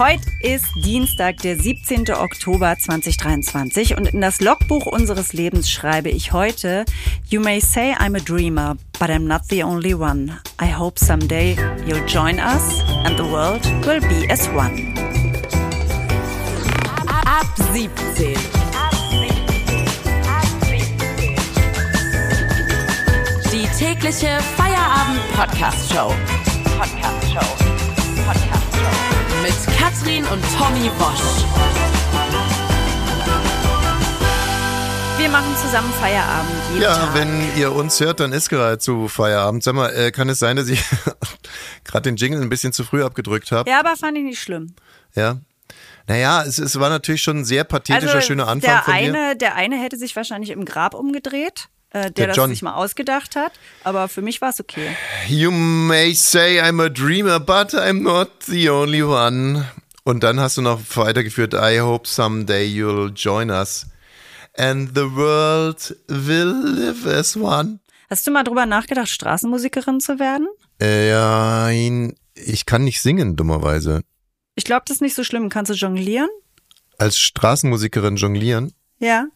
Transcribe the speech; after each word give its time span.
Heute 0.00 0.30
ist 0.40 0.64
Dienstag, 0.76 1.42
der 1.42 1.60
17. 1.60 2.10
Oktober 2.14 2.74
2023 2.74 3.98
und 3.98 4.14
in 4.14 4.22
das 4.22 4.40
Logbuch 4.40 4.86
unseres 4.86 5.34
Lebens 5.34 5.70
schreibe 5.70 6.08
ich 6.08 6.32
heute, 6.32 6.86
You 7.28 7.38
may 7.38 7.60
say 7.60 7.92
I'm 7.92 8.16
a 8.16 8.18
dreamer, 8.18 8.78
but 8.98 9.10
I'm 9.10 9.26
not 9.26 9.42
the 9.50 9.62
only 9.62 9.92
one. 9.92 10.40
I 10.58 10.72
hope 10.72 10.98
someday 10.98 11.54
you'll 11.86 12.02
join 12.06 12.38
us 12.38 12.82
and 13.04 13.18
the 13.18 13.24
world 13.24 13.62
will 13.84 14.00
be 14.00 14.26
as 14.30 14.48
one. 14.54 14.94
Ab 17.26 17.44
17. 17.74 18.38
Die 23.52 23.68
tägliche 23.78 24.38
Feierabend-Podcast-Show. 24.56 26.14
Podcast-Show. 26.78 27.44
Podcast-Show. 28.24 28.59
Mit 29.42 29.54
Katrin 29.78 30.24
und 30.26 30.42
Tommy 30.58 30.90
Bosch. 30.98 31.44
Wir 35.18 35.28
machen 35.28 35.54
zusammen 35.62 35.92
Feierabend 36.00 36.50
jeden 36.70 36.82
Ja, 36.82 36.94
Tag. 36.96 37.14
wenn 37.14 37.56
ihr 37.58 37.72
uns 37.72 38.00
hört, 38.00 38.20
dann 38.20 38.32
ist 38.32 38.48
gerade 38.48 38.78
zu 38.78 39.08
Feierabend. 39.08 39.62
Sag 39.62 39.74
mal, 39.74 39.88
äh, 39.94 40.10
kann 40.12 40.28
es 40.28 40.38
sein, 40.38 40.56
dass 40.56 40.68
ich 40.68 40.82
gerade 41.84 42.02
den 42.02 42.16
Jingle 42.16 42.40
ein 42.40 42.48
bisschen 42.48 42.72
zu 42.72 42.84
früh 42.84 43.02
abgedrückt 43.04 43.52
habe? 43.52 43.68
ja, 43.68 43.80
aber 43.80 43.96
fand 43.96 44.16
ich 44.18 44.24
nicht 44.24 44.40
schlimm. 44.40 44.74
Ja. 45.14 45.38
Naja, 46.06 46.42
es, 46.42 46.58
es 46.58 46.78
war 46.80 46.88
natürlich 46.88 47.22
schon 47.22 47.38
ein 47.38 47.44
sehr 47.44 47.64
pathetischer, 47.64 48.20
schöner 48.22 48.48
Anfang 48.48 48.70
der 48.70 48.82
von 48.82 48.94
eine, 48.94 49.36
Der 49.36 49.54
eine 49.54 49.80
hätte 49.80 49.96
sich 49.96 50.16
wahrscheinlich 50.16 50.50
im 50.50 50.64
Grab 50.64 50.94
umgedreht, 50.94 51.68
äh, 51.90 52.10
der, 52.10 52.10
Der 52.10 52.26
das 52.28 52.48
sich 52.48 52.62
mal 52.62 52.74
ausgedacht 52.74 53.36
hat. 53.36 53.52
Aber 53.84 54.08
für 54.08 54.22
mich 54.22 54.40
war 54.40 54.50
es 54.50 54.60
okay. 54.60 54.96
You 55.28 55.50
may 55.50 56.14
say 56.14 56.60
I'm 56.60 56.82
a 56.84 56.88
dreamer, 56.88 57.40
but 57.40 57.74
I'm 57.74 58.02
not 58.02 58.44
the 58.46 58.70
only 58.70 59.02
one. 59.02 59.66
Und 60.04 60.22
dann 60.22 60.40
hast 60.40 60.56
du 60.56 60.62
noch 60.62 60.80
weitergeführt, 60.94 61.54
I 61.54 61.80
hope 61.80 62.08
someday 62.08 62.66
you'll 62.66 63.12
join 63.14 63.50
us. 63.50 63.86
And 64.56 64.90
the 64.94 65.14
world 65.14 65.96
will 66.08 66.52
live 66.64 67.06
as 67.06 67.36
one. 67.36 67.80
Hast 68.08 68.26
du 68.26 68.30
mal 68.30 68.42
drüber 68.42 68.66
nachgedacht, 68.66 69.08
Straßenmusikerin 69.08 70.00
zu 70.00 70.18
werden? 70.18 70.48
Äh, 70.80 72.08
ich 72.34 72.66
kann 72.66 72.84
nicht 72.84 73.02
singen, 73.02 73.36
dummerweise. 73.36 74.02
Ich 74.54 74.64
glaube, 74.64 74.82
das 74.86 74.96
ist 74.96 75.00
nicht 75.00 75.14
so 75.14 75.22
schlimm. 75.22 75.48
Kannst 75.48 75.70
du 75.70 75.74
jonglieren? 75.74 76.28
Als 76.98 77.18
Straßenmusikerin 77.18 78.16
jonglieren. 78.16 78.72
Ja. 78.98 79.26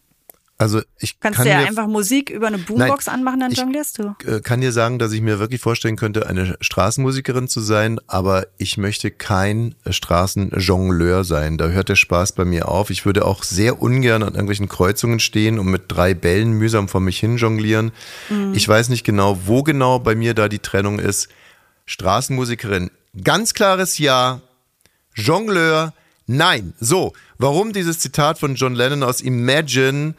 Also 0.57 0.81
ich 1.01 1.19
Kannst 1.19 1.39
kann 1.39 1.47
du 1.47 1.51
ja 1.53 1.59
einfach 1.59 1.89
Musik 1.89 2.31
über 2.31 2.47
eine 2.47 2.59
Boombox 2.59 3.07
Nein, 3.07 3.15
anmachen, 3.17 3.41
dann 3.41 3.51
ich- 3.51 3.59
jonglierst 3.59 3.99
du. 3.99 4.15
äh, 4.25 4.41
kann 4.41 4.61
dir 4.61 4.71
sagen, 4.71 5.01
dass 5.01 5.11
ich 5.11 5.21
mir 5.21 5.41
wirklich 5.41 5.61
vorstellen 5.61 5.97
könnte, 5.97 6.29
eine 6.29 6.57
Straßenmusikerin 6.61 7.49
zu 7.49 7.61
sein, 7.61 7.99
aber 8.07 8.47
ich 8.57 8.77
möchte 8.77 9.11
kein 9.11 9.75
Straßenjongleur 9.89 11.25
sein. 11.25 11.59
Da 11.59 11.69
hört 11.69 11.89
der 11.89 11.97
Spaß 11.97 12.33
bei 12.33 12.45
mir 12.45 12.69
auf. 12.69 12.91
Ich 12.91 13.05
würde 13.05 13.25
auch 13.25 13.43
sehr 13.43 13.83
ungern 13.83 14.23
an 14.23 14.35
irgendwelchen 14.35 14.69
Kreuzungen 14.69 15.19
stehen 15.19 15.59
und 15.59 15.67
mit 15.67 15.85
drei 15.89 16.15
Bällen 16.15 16.53
mühsam 16.53 16.87
vor 16.89 17.01
mich 17.01 17.19
hin 17.19 17.37
jonglieren. 17.37 17.91
Ich 18.53 18.69
weiß 18.69 18.91
nicht 18.91 19.05
genau, 19.05 19.41
wo 19.47 19.65
genau 19.65 19.99
bei 19.99 20.15
mir 20.15 20.35
da 20.35 20.49
die 20.49 20.61
Trennung 20.61 20.99
ist. 21.01 21.29
Straßenmusikerin, 21.87 22.91
ganz 23.23 23.55
klares 23.55 23.99
Ja. 23.99 24.41
Jongleur, 25.15 25.93
nein. 26.27 26.75
So, 26.81 27.13
warum 27.39 27.73
dieses 27.73 27.99
Zitat 27.99 28.39
von 28.39 28.55
John 28.57 28.75
Lennon 28.75 29.03
aus 29.03 29.21
Imagine? 29.21 30.15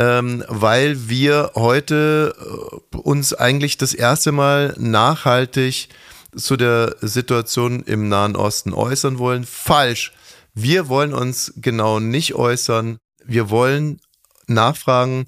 Ähm, 0.00 0.42
weil 0.48 1.10
wir 1.10 1.52
heute 1.54 2.34
äh, 2.34 2.96
uns 2.96 3.34
eigentlich 3.34 3.76
das 3.76 3.92
erste 3.92 4.32
Mal 4.32 4.74
nachhaltig 4.78 5.90
zu 6.34 6.56
der 6.56 6.96
Situation 7.02 7.82
im 7.82 8.08
Nahen 8.08 8.34
Osten 8.34 8.72
äußern 8.72 9.18
wollen. 9.18 9.44
Falsch. 9.44 10.12
Wir 10.54 10.88
wollen 10.88 11.12
uns 11.12 11.52
genau 11.56 12.00
nicht 12.00 12.34
äußern. 12.34 12.98
Wir 13.24 13.50
wollen 13.50 14.00
nachfragen 14.46 15.26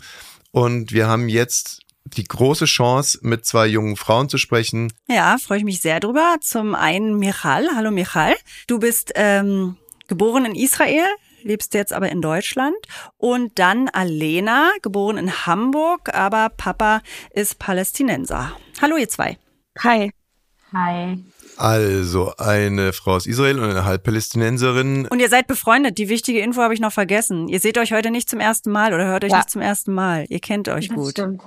und 0.53 0.93
wir 0.93 1.07
haben 1.07 1.29
jetzt 1.29 1.81
die 2.05 2.25
große 2.25 2.65
Chance, 2.65 3.19
mit 3.23 3.45
zwei 3.45 3.67
jungen 3.67 3.97
Frauen 3.97 4.29
zu 4.29 4.39
sprechen. 4.39 4.93
Ja, 5.09 5.37
freue 5.39 5.59
ich 5.59 5.65
mich 5.65 5.81
sehr 5.81 6.01
drüber. 6.01 6.37
Zum 6.41 6.75
einen 6.75 7.19
Michal. 7.19 7.69
Hallo 7.77 7.91
Michal. 7.91 8.35
Du 8.67 8.79
bist 8.79 9.13
ähm, 9.17 9.77
geboren 10.09 10.47
in 10.47 10.55
Israel, 10.55 11.07
lebst 11.45 11.75
jetzt 11.75 11.93
aber 11.93 12.11
in 12.11 12.21
Deutschland. 12.23 12.77
Und 13.17 13.59
dann 13.59 13.89
Alena, 13.89 14.71
geboren 14.83 15.17
in 15.19 15.47
Hamburg, 15.47 16.15
aber 16.15 16.49
Papa 16.51 17.01
ist 17.33 17.59
Palästinenser. 17.59 18.53
Hallo 18.81 18.97
ihr 18.97 19.09
zwei. 19.09 19.39
Hi. 19.81 20.11
Hi. 20.73 21.23
Also 21.59 22.35
eine 22.39 22.93
Frau 22.95 23.13
aus 23.13 23.27
Israel 23.27 23.59
und 23.59 23.69
eine 23.69 23.85
Halbpalästinenserin. 23.85 25.07
Und 25.09 25.21
ihr 25.21 25.29
seid 25.29 25.47
befreundet. 25.47 25.99
Die 25.99 26.09
wichtige 26.09 26.41
Info 26.41 26.63
habe 26.63 26.73
ich 26.73 26.81
noch 26.81 26.93
vergessen. 26.93 27.49
Ihr 27.49 27.61
seht 27.61 27.77
euch 27.77 27.93
heute 27.93 28.11
nicht 28.11 28.31
zum 28.31 28.41
ersten 28.41 28.71
Mal 28.71 28.95
oder 28.95 29.07
hört 29.07 29.25
euch 29.25 29.31
Ja. 29.31 29.39
nicht 29.39 29.51
zum 29.51 29.61
ersten 29.61 29.93
Mal. 29.93 30.25
Ihr 30.31 30.41
kennt 30.41 30.69
euch 30.69 30.89
Das 30.89 30.97
gut. 30.97 31.11
stimmt. 31.11 31.43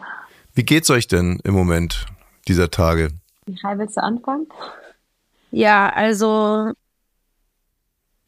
Wie 0.53 0.63
geht's 0.63 0.89
euch 0.91 1.07
denn 1.07 1.39
im 1.43 1.55
Moment 1.55 2.05
dieser 2.47 2.69
Tage? 2.69 3.09
Michael, 3.47 3.79
willst 3.79 3.97
du 3.97 4.03
anfangen? 4.03 4.47
Ja, 5.51 5.89
also 5.89 6.71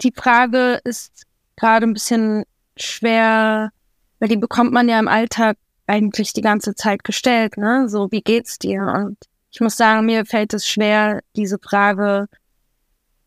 die 0.02 0.14
Frage 0.16 0.80
ist 0.84 1.27
gerade 1.58 1.86
ein 1.86 1.94
bisschen 1.94 2.44
schwer, 2.78 3.72
weil 4.20 4.30
die 4.30 4.38
bekommt 4.38 4.72
man 4.72 4.88
ja 4.88 5.00
im 5.00 5.08
Alltag 5.08 5.58
eigentlich 5.88 6.34
die 6.34 6.42
ganze 6.42 6.76
Zeit 6.76 7.04
gestellt, 7.04 7.58
ne? 7.58 7.90
So, 7.90 8.12
wie 8.12 8.22
geht's 8.22 8.60
dir? 8.60 8.82
Und 8.82 9.18
ich 9.52 9.60
muss 9.60 9.78
sagen, 9.78 10.06
mir 10.06 10.26
fällt 10.26 10.54
es 10.54 10.68
schwer, 10.68 11.22
diese 11.36 11.58
Frage 11.60 12.28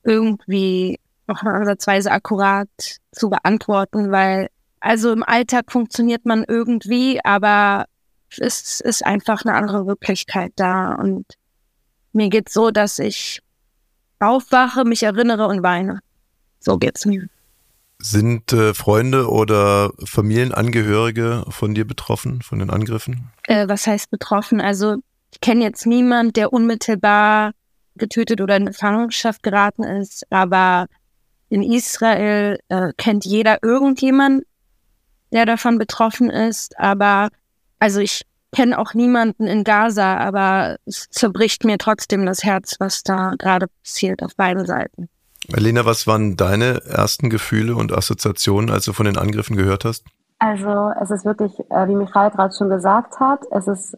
irgendwie 0.02 0.98
noch 1.26 1.42
mal 1.42 1.54
ansatzweise 1.54 2.10
akkurat 2.10 2.68
zu 3.12 3.30
beantworten, 3.30 4.10
weil 4.10 4.48
also 4.80 5.12
im 5.12 5.22
Alltag 5.22 5.70
funktioniert 5.70 6.24
man 6.24 6.44
irgendwie, 6.46 7.20
aber 7.24 7.86
es 8.38 8.80
ist 8.80 9.04
einfach 9.04 9.44
eine 9.44 9.54
andere 9.54 9.86
Wirklichkeit 9.86 10.52
da 10.56 10.94
und 10.94 11.26
mir 12.12 12.28
geht's 12.28 12.52
so, 12.52 12.70
dass 12.70 12.98
ich 12.98 13.40
aufwache, 14.18 14.84
mich 14.84 15.02
erinnere 15.02 15.46
und 15.46 15.62
weine. 15.62 16.00
So 16.58 16.78
geht's 16.78 17.06
mir. 17.06 17.28
Sind 18.02 18.52
äh, 18.52 18.72
Freunde 18.72 19.30
oder 19.30 19.92
Familienangehörige 20.04 21.44
von 21.48 21.74
dir 21.74 21.86
betroffen, 21.86 22.40
von 22.42 22.58
den 22.58 22.70
Angriffen? 22.70 23.30
Äh, 23.44 23.68
was 23.68 23.86
heißt 23.86 24.10
betroffen? 24.10 24.60
Also 24.60 24.96
ich 25.32 25.40
kenne 25.40 25.64
jetzt 25.64 25.86
niemand, 25.86 26.36
der 26.36 26.52
unmittelbar 26.52 27.52
getötet 27.96 28.40
oder 28.40 28.56
in 28.56 28.66
Gefangenschaft 28.66 29.42
geraten 29.42 29.82
ist, 29.82 30.24
aber 30.30 30.86
in 31.50 31.62
Israel 31.62 32.58
äh, 32.68 32.92
kennt 32.96 33.24
jeder 33.24 33.62
irgendjemand, 33.62 34.44
der 35.32 35.46
davon 35.46 35.78
betroffen 35.78 36.30
ist. 36.30 36.78
Aber 36.78 37.28
also 37.78 38.00
ich 38.00 38.22
kenne 38.52 38.78
auch 38.78 38.94
niemanden 38.94 39.46
in 39.46 39.64
Gaza, 39.64 40.16
aber 40.16 40.76
es 40.86 41.08
zerbricht 41.10 41.64
mir 41.64 41.78
trotzdem 41.78 42.26
das 42.26 42.42
Herz, 42.42 42.76
was 42.78 43.02
da 43.02 43.34
gerade 43.38 43.66
passiert 43.84 44.22
auf 44.22 44.34
beiden 44.36 44.66
Seiten. 44.66 45.08
Elena, 45.54 45.84
was 45.84 46.06
waren 46.06 46.36
deine 46.36 46.82
ersten 46.86 47.30
Gefühle 47.30 47.74
und 47.74 47.92
Assoziationen, 47.92 48.70
als 48.70 48.84
du 48.84 48.92
von 48.92 49.06
den 49.06 49.16
Angriffen 49.16 49.56
gehört 49.56 49.84
hast? 49.84 50.04
Also 50.38 50.90
es 51.00 51.10
ist 51.10 51.24
wirklich, 51.24 51.52
äh, 51.70 51.88
wie 51.88 51.96
Michael 51.96 52.30
gerade 52.30 52.54
schon 52.56 52.70
gesagt 52.70 53.20
hat, 53.20 53.40
es 53.50 53.66
ist 53.68 53.96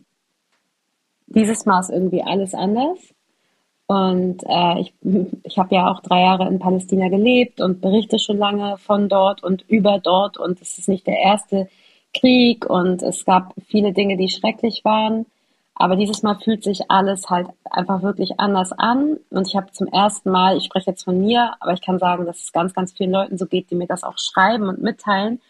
dieses 1.34 1.66
ist 1.66 1.90
irgendwie 1.90 2.22
alles 2.22 2.54
anders. 2.54 2.98
Und 3.86 4.42
äh, 4.46 4.80
ich, 4.80 4.94
ich 5.44 5.58
habe 5.58 5.74
ja 5.74 5.90
auch 5.90 6.00
drei 6.00 6.22
Jahre 6.22 6.48
in 6.48 6.58
Palästina 6.58 7.08
gelebt 7.08 7.60
und 7.60 7.80
berichte 7.80 8.18
schon 8.18 8.38
lange 8.38 8.76
von 8.78 9.08
dort 9.08 9.42
und 9.42 9.62
über 9.68 9.98
dort. 9.98 10.38
Und 10.38 10.60
es 10.60 10.78
ist 10.78 10.88
nicht 10.88 11.06
der 11.06 11.18
erste 11.18 11.68
Krieg 12.14 12.66
und 12.68 13.02
es 13.02 13.24
gab 13.24 13.54
viele 13.66 13.92
Dinge, 13.92 14.16
die 14.16 14.28
schrecklich 14.28 14.84
waren. 14.84 15.26
Aber 15.74 15.96
dieses 15.96 16.22
Mal 16.22 16.36
fühlt 16.36 16.62
sich 16.62 16.90
alles 16.90 17.30
halt 17.30 17.48
einfach 17.70 18.02
wirklich 18.02 18.38
anders 18.38 18.72
an. 18.72 19.18
Und 19.30 19.48
ich 19.48 19.56
habe 19.56 19.72
zum 19.72 19.88
ersten 19.88 20.30
Mal, 20.30 20.56
ich 20.56 20.64
spreche 20.64 20.90
jetzt 20.90 21.04
von 21.04 21.18
mir, 21.18 21.54
aber 21.60 21.72
ich 21.72 21.82
kann 21.82 21.98
sagen, 21.98 22.26
dass 22.26 22.42
es 22.42 22.52
ganz, 22.52 22.74
ganz 22.74 22.92
vielen 22.92 23.12
Leuten 23.12 23.38
so 23.38 23.46
geht, 23.46 23.70
die 23.70 23.74
mir 23.74 23.86
das 23.86 24.04
auch 24.04 24.18
schreiben 24.18 24.68
und 24.68 24.82
mitteilen, 24.82 25.40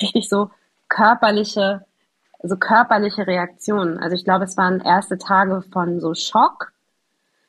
richtig 0.00 0.28
so 0.28 0.50
körperliche, 0.88 1.84
so 2.42 2.56
körperliche 2.56 3.26
Reaktionen. 3.26 3.98
Also 3.98 4.14
ich 4.14 4.24
glaube, 4.24 4.44
es 4.44 4.56
waren 4.56 4.80
erste 4.80 5.18
Tage 5.18 5.62
von 5.72 6.00
so 6.00 6.14
Schock, 6.14 6.72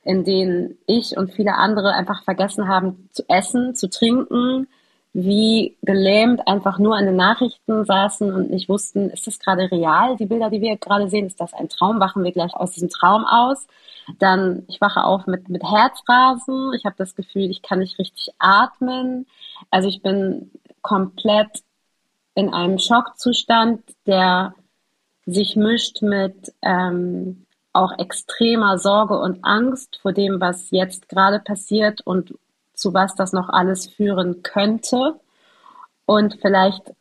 in 0.03 0.23
denen 0.23 0.77
ich 0.85 1.17
und 1.17 1.31
viele 1.31 1.55
andere 1.55 1.93
einfach 1.93 2.23
vergessen 2.23 2.67
haben 2.67 3.09
zu 3.11 3.23
essen, 3.29 3.75
zu 3.75 3.89
trinken, 3.89 4.67
wie 5.13 5.77
gelähmt 5.83 6.47
einfach 6.47 6.79
nur 6.79 6.95
an 6.95 7.05
den 7.05 7.15
Nachrichten 7.15 7.85
saßen 7.85 8.33
und 8.33 8.49
nicht 8.49 8.67
wussten, 8.67 9.11
ist 9.11 9.27
das 9.27 9.39
gerade 9.39 9.69
real, 9.71 10.17
die 10.17 10.25
Bilder, 10.25 10.49
die 10.49 10.61
wir 10.61 10.75
gerade 10.77 11.07
sehen, 11.07 11.27
ist 11.27 11.39
das 11.39 11.53
ein 11.53 11.69
Traum, 11.69 11.99
wachen 11.99 12.23
wir 12.23 12.31
gleich 12.31 12.53
aus 12.55 12.71
diesem 12.71 12.89
Traum 12.89 13.23
aus. 13.23 13.67
Dann, 14.17 14.63
ich 14.67 14.81
wache 14.81 15.03
auf 15.03 15.27
mit, 15.27 15.49
mit 15.49 15.63
Herzrasen, 15.63 16.73
ich 16.73 16.85
habe 16.85 16.95
das 16.97 17.15
Gefühl, 17.15 17.51
ich 17.51 17.61
kann 17.61 17.79
nicht 17.79 17.99
richtig 17.99 18.33
atmen. 18.39 19.27
Also 19.69 19.87
ich 19.87 20.01
bin 20.01 20.51
komplett 20.81 21.63
in 22.33 22.51
einem 22.51 22.79
Schockzustand, 22.79 23.81
der 24.07 24.55
sich 25.27 25.55
mischt 25.55 26.01
mit 26.01 26.53
ähm, 26.63 27.45
auch 27.71 27.97
extremer 27.97 28.79
Sorge 28.79 29.19
und 29.19 29.43
Angst 29.43 29.99
vor 30.01 30.11
dem, 30.11 30.41
was 30.41 30.71
jetzt 30.71 31.07
gerade 31.07 31.39
passiert 31.39 32.01
und 32.01 32.33
zu 32.73 32.93
was 32.93 33.15
das 33.15 33.33
noch 33.33 33.49
alles 33.49 33.87
führen 33.87 34.43
könnte. 34.43 35.15
Und 36.05 36.37
vielleicht 36.41 36.93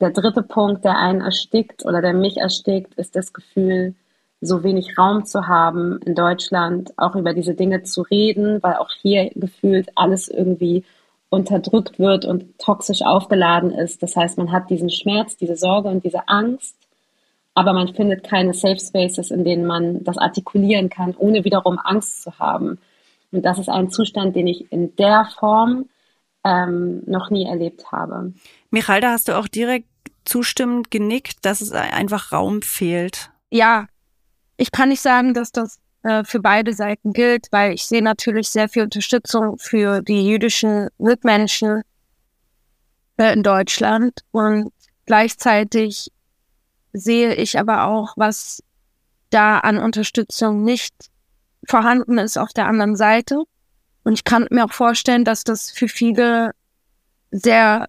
der 0.00 0.10
dritte 0.10 0.42
Punkt, 0.42 0.84
der 0.84 0.98
einen 0.98 1.20
erstickt 1.20 1.84
oder 1.84 2.02
der 2.02 2.14
mich 2.14 2.36
erstickt, 2.36 2.94
ist 2.94 3.16
das 3.16 3.32
Gefühl, 3.32 3.94
so 4.40 4.62
wenig 4.62 4.98
Raum 4.98 5.24
zu 5.24 5.46
haben 5.46 5.98
in 6.04 6.14
Deutschland, 6.14 6.92
auch 6.98 7.16
über 7.16 7.32
diese 7.32 7.54
Dinge 7.54 7.82
zu 7.82 8.02
reden, 8.02 8.62
weil 8.62 8.74
auch 8.74 8.90
hier 9.00 9.30
gefühlt 9.34 9.88
alles 9.94 10.28
irgendwie 10.28 10.84
unterdrückt 11.30 11.98
wird 11.98 12.24
und 12.24 12.58
toxisch 12.58 13.02
aufgeladen 13.02 13.70
ist. 13.70 14.02
Das 14.02 14.14
heißt, 14.16 14.38
man 14.38 14.52
hat 14.52 14.70
diesen 14.70 14.90
Schmerz, 14.90 15.36
diese 15.36 15.56
Sorge 15.56 15.88
und 15.88 16.04
diese 16.04 16.28
Angst, 16.28 16.76
aber 17.54 17.72
man 17.72 17.94
findet 17.94 18.24
keine 18.24 18.54
Safe 18.54 18.78
Spaces, 18.78 19.30
in 19.30 19.44
denen 19.44 19.64
man 19.64 20.04
das 20.04 20.18
artikulieren 20.18 20.90
kann, 20.90 21.14
ohne 21.16 21.44
wiederum 21.44 21.78
Angst 21.82 22.22
zu 22.22 22.38
haben. 22.38 22.78
Und 23.34 23.42
das 23.42 23.58
ist 23.58 23.68
ein 23.68 23.90
Zustand, 23.90 24.36
den 24.36 24.46
ich 24.46 24.70
in 24.70 24.94
der 24.96 25.28
Form 25.38 25.88
ähm, 26.44 27.02
noch 27.06 27.30
nie 27.30 27.46
erlebt 27.46 27.90
habe. 27.90 28.32
Michael, 28.70 29.00
da 29.00 29.10
hast 29.10 29.28
du 29.28 29.36
auch 29.36 29.48
direkt 29.48 29.88
zustimmend 30.24 30.90
genickt, 30.90 31.44
dass 31.44 31.60
es 31.60 31.72
einfach 31.72 32.30
Raum 32.30 32.62
fehlt. 32.62 33.30
Ja, 33.50 33.86
ich 34.56 34.70
kann 34.70 34.90
nicht 34.90 35.00
sagen, 35.00 35.34
dass 35.34 35.50
das 35.50 35.80
äh, 36.04 36.22
für 36.22 36.38
beide 36.38 36.72
Seiten 36.72 37.12
gilt, 37.12 37.48
weil 37.50 37.72
ich 37.72 37.86
sehe 37.86 38.02
natürlich 38.02 38.50
sehr 38.50 38.68
viel 38.68 38.84
Unterstützung 38.84 39.58
für 39.58 40.00
die 40.00 40.26
jüdischen 40.26 40.88
Mitmenschen 40.98 41.82
äh, 43.16 43.32
in 43.32 43.42
Deutschland 43.42 44.20
und 44.30 44.72
gleichzeitig 45.06 46.12
sehe 46.92 47.34
ich 47.34 47.58
aber 47.58 47.86
auch, 47.86 48.14
was 48.16 48.62
da 49.30 49.58
an 49.58 49.78
Unterstützung 49.78 50.62
nicht 50.62 50.94
vorhanden 51.68 52.18
ist 52.18 52.36
auf 52.36 52.52
der 52.52 52.66
anderen 52.66 52.96
Seite. 52.96 53.42
Und 54.04 54.12
ich 54.12 54.24
kann 54.24 54.46
mir 54.50 54.64
auch 54.64 54.72
vorstellen, 54.72 55.24
dass 55.24 55.44
das 55.44 55.70
für 55.70 55.88
viele 55.88 56.52
sehr 57.30 57.88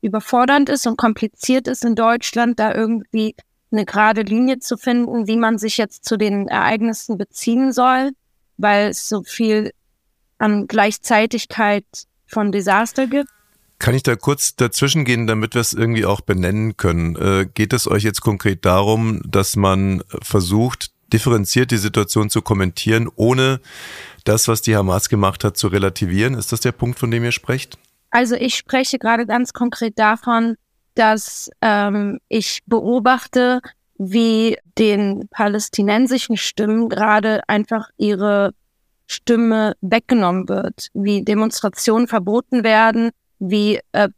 überfordernd 0.00 0.68
ist 0.68 0.86
und 0.86 0.96
kompliziert 0.96 1.68
ist 1.68 1.84
in 1.84 1.94
Deutschland, 1.94 2.58
da 2.58 2.74
irgendwie 2.74 3.34
eine 3.72 3.84
gerade 3.84 4.22
Linie 4.22 4.60
zu 4.60 4.76
finden, 4.76 5.26
wie 5.26 5.36
man 5.36 5.58
sich 5.58 5.76
jetzt 5.76 6.04
zu 6.04 6.16
den 6.16 6.48
Ereignissen 6.48 7.18
beziehen 7.18 7.72
soll, 7.72 8.12
weil 8.56 8.90
es 8.90 9.08
so 9.08 9.22
viel 9.22 9.72
an 10.38 10.66
Gleichzeitigkeit 10.66 11.84
von 12.26 12.52
Desaster 12.52 13.06
gibt. 13.06 13.28
Kann 13.78 13.94
ich 13.94 14.02
da 14.02 14.16
kurz 14.16 14.56
dazwischen 14.56 15.04
gehen, 15.04 15.26
damit 15.26 15.54
wir 15.54 15.60
es 15.60 15.74
irgendwie 15.74 16.06
auch 16.06 16.22
benennen 16.22 16.76
können? 16.76 17.16
Äh, 17.16 17.46
geht 17.52 17.72
es 17.74 17.86
euch 17.90 18.04
jetzt 18.04 18.22
konkret 18.22 18.64
darum, 18.64 19.20
dass 19.26 19.56
man 19.56 20.02
versucht, 20.22 20.92
differenziert 21.12 21.70
die 21.70 21.76
Situation 21.76 22.30
zu 22.30 22.42
kommentieren, 22.42 23.08
ohne 23.16 23.60
das, 24.24 24.48
was 24.48 24.62
die 24.62 24.76
Hamas 24.76 25.08
gemacht 25.08 25.44
hat, 25.44 25.56
zu 25.56 25.68
relativieren? 25.68 26.34
Ist 26.34 26.52
das 26.52 26.60
der 26.60 26.72
Punkt, 26.72 26.98
von 26.98 27.10
dem 27.10 27.24
ihr 27.24 27.32
sprecht? 27.32 27.78
Also 28.10 28.34
ich 28.34 28.56
spreche 28.56 28.98
gerade 28.98 29.26
ganz 29.26 29.52
konkret 29.52 29.98
davon, 29.98 30.56
dass 30.94 31.50
ähm, 31.60 32.18
ich 32.28 32.60
beobachte, 32.66 33.60
wie 33.98 34.56
den 34.78 35.28
palästinensischen 35.30 36.36
Stimmen 36.36 36.88
gerade 36.88 37.48
einfach 37.48 37.90
ihre 37.96 38.52
Stimme 39.06 39.74
weggenommen 39.80 40.48
wird, 40.48 40.88
wie 40.92 41.24
Demonstrationen 41.24 42.08
verboten 42.08 42.64
werden, 42.64 43.10
wie 43.38 43.80
äh, 43.92 44.08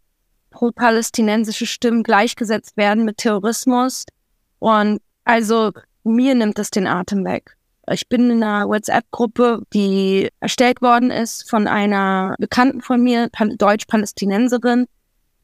pro-palästinensische 0.51 1.67
Stimmen 1.67 2.03
gleichgesetzt 2.03 2.77
werden 2.77 3.05
mit 3.05 3.19
Terrorismus. 3.19 4.05
Und 4.59 5.01
also 5.25 5.73
mir 6.09 6.35
nimmt 6.35 6.59
das 6.59 6.71
den 6.71 6.87
Atem 6.87 7.25
weg. 7.25 7.57
Ich 7.91 8.09
bin 8.09 8.31
in 8.31 8.43
einer 8.43 8.69
WhatsApp-Gruppe, 8.69 9.63
die 9.73 10.29
erstellt 10.41 10.83
worden 10.83 11.11
ist 11.11 11.49
von 11.49 11.67
einer 11.67 12.35
Bekannten 12.39 12.83
von 12.83 13.03
mir, 13.03 13.31
Deutsch-Palästinenserin, 13.31 14.87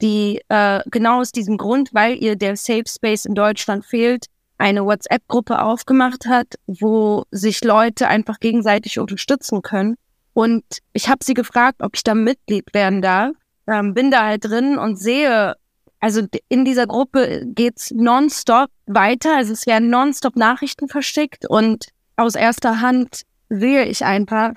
die 0.03 0.43
äh, 0.49 0.81
genau 0.91 1.21
aus 1.21 1.33
diesem 1.33 1.57
Grund, 1.57 1.95
weil 1.95 2.23
ihr 2.23 2.37
der 2.37 2.57
Safe 2.57 2.85
Space 2.87 3.25
in 3.25 3.35
Deutschland 3.35 3.85
fehlt, 3.87 4.27
eine 4.59 4.85
WhatsApp-Gruppe 4.85 5.63
aufgemacht 5.63 6.27
hat, 6.27 6.55
wo 6.67 7.25
sich 7.31 7.65
Leute 7.65 8.09
einfach 8.09 8.41
gegenseitig 8.41 8.99
unterstützen 8.99 9.63
können. 9.63 9.97
Und 10.33 10.65
ich 10.93 11.09
habe 11.09 11.25
sie 11.25 11.35
gefragt, 11.35 11.81
ob 11.81 11.97
ich 11.97 12.03
da 12.03 12.15
Mitglied 12.15 12.75
werden 12.75 13.03
darf. 13.03 13.35
Ähm, 13.67 13.95
bin 13.95 14.11
da 14.11 14.27
halt 14.27 14.45
drin 14.45 14.79
und 14.79 14.97
sehe, 14.97 15.55
also 16.05 16.21
in 16.49 16.65
dieser 16.65 16.87
Gruppe 16.87 17.45
geht's 17.47 17.91
nonstop 17.91 18.69
weiter. 18.87 19.37
Also 19.37 19.53
es 19.55 19.67
werden 19.67 19.89
nonstop 19.89 20.37
Nachrichten 20.37 20.89
verschickt 20.89 21.49
und 21.49 21.87
aus 22.17 22.35
erster 22.35 22.81
Hand 22.81 23.23
sehe 23.49 23.87
ich 23.87 24.05
einfach, 24.05 24.53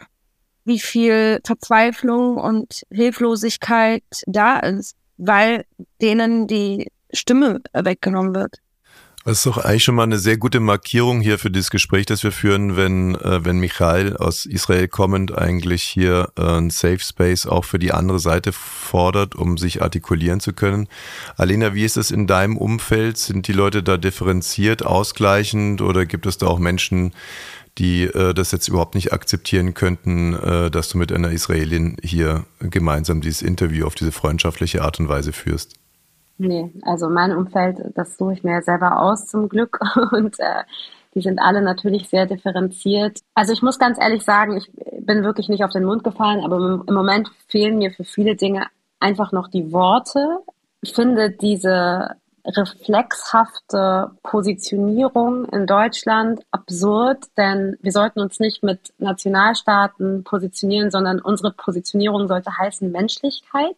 wie 0.66 0.80
viel 0.80 1.40
Verzweiflung 1.46 2.38
und 2.38 2.82
Hilflosigkeit 2.92 4.04
da 4.28 4.60
ist 4.60 4.98
weil 5.18 5.66
denen 6.02 6.48
die 6.48 6.92
Stimme 7.12 7.62
weggenommen 7.74 8.36
wird. 8.36 8.58
Das 9.28 9.40
ist 9.40 9.46
doch 9.46 9.58
eigentlich 9.58 9.84
schon 9.84 9.96
mal 9.96 10.04
eine 10.04 10.20
sehr 10.20 10.38
gute 10.38 10.62
Markierung 10.62 11.20
hier 11.20 11.38
für 11.38 11.52
dieses 11.52 11.70
Gespräch, 11.70 12.06
das 12.06 12.24
wir 12.24 12.32
führen, 12.32 12.78
wenn, 12.78 13.16
äh, 13.16 13.44
wenn 13.44 13.60
Michael 13.60 14.16
aus 14.16 14.46
Israel 14.46 14.88
kommend 14.88 15.38
eigentlich 15.38 15.84
hier 15.84 16.30
äh, 16.38 16.44
ein 16.44 16.70
Safe 16.70 17.00
Space 17.00 17.46
auch 17.46 17.66
für 17.66 17.78
die 17.78 17.92
andere 17.92 18.20
Seite 18.20 18.54
fordert, 18.54 19.36
um 19.36 19.58
sich 19.58 19.82
artikulieren 19.82 20.40
zu 20.40 20.54
können. 20.54 20.88
Alena, 21.36 21.74
wie 21.74 21.84
ist 21.84 21.98
es 21.98 22.10
in 22.10 22.26
deinem 22.26 22.56
Umfeld? 22.56 23.18
Sind 23.18 23.50
die 23.50 23.52
Leute 23.52 23.84
da 23.84 23.98
differenziert, 23.98 24.86
ausgleichend 24.86 25.82
oder 25.82 26.06
gibt 26.06 26.26
es 26.26 26.38
da 26.38 26.48
auch 26.48 26.60
Menschen, 26.60 27.12
die 27.80 28.04
äh, 28.04 28.34
das 28.34 28.54
jetzt 28.54 28.70
überhaupt 28.70 28.96
nicht 28.96 29.12
akzeptieren 29.12 29.74
könnten, 29.74 30.36
äh, 30.36 30.72
dass 30.72 30.88
du 30.88 30.98
mit 30.98 31.12
einer 31.12 31.32
Israelin 31.32 31.98
hier 32.02 32.46
gemeinsam 32.62 33.20
dieses 33.20 33.42
Interview 33.42 33.88
auf 33.88 33.96
diese 33.96 34.14
freundschaftliche 34.14 34.84
Art 34.84 35.02
und 35.02 35.10
Weise 35.10 35.34
führst? 35.34 35.74
Nee, 36.38 36.72
also 36.84 37.10
mein 37.10 37.36
Umfeld, 37.36 37.78
das 37.96 38.18
suche 38.18 38.34
ich 38.34 38.44
mir 38.44 38.62
selber 38.62 39.02
aus 39.02 39.28
zum 39.28 39.50
Glück 39.50 39.80
und 40.12 40.40
äh, 40.40 40.64
die 41.16 41.22
sind 41.22 41.40
alle 41.40 41.62
natürlich 41.62 42.10
sehr 42.10 42.28
differenziert. 42.28 43.20
Also 43.34 43.54
ich 43.54 43.64
muss 43.64 43.80
ganz 43.80 44.00
ehrlich 44.00 44.24
sagen, 44.24 44.56
ich 44.56 44.72
bin 45.00 45.24
wirklich 45.24 45.50
nicht 45.50 45.64
auf 45.64 45.72
den 45.72 45.84
Mund 45.84 46.04
gefallen, 46.04 46.42
aber 46.44 46.84
im 46.88 46.94
Moment 46.94 47.30
fehlen 47.48 47.80
mir 47.80 47.92
für 47.92 48.04
viele 48.04 48.36
Dinge 48.36 48.68
einfach 49.00 49.32
noch 49.32 49.48
die 49.48 49.72
Worte. 49.72 50.40
Ich 50.82 50.94
finde 50.94 51.32
diese 51.32 52.16
reflexhafte 52.46 54.12
Positionierung 54.22 55.46
in 55.46 55.66
Deutschland 55.66 56.42
absurd, 56.52 57.26
denn 57.36 57.78
wir 57.82 57.92
sollten 57.92 58.20
uns 58.20 58.40
nicht 58.40 58.64
mit 58.64 58.94
Nationalstaaten 59.00 60.24
positionieren, 60.24 60.92
sondern 60.92 61.20
unsere 61.20 61.52
Positionierung 61.52 62.28
sollte 62.28 62.56
heißen 62.58 62.92
Menschlichkeit. 62.92 63.76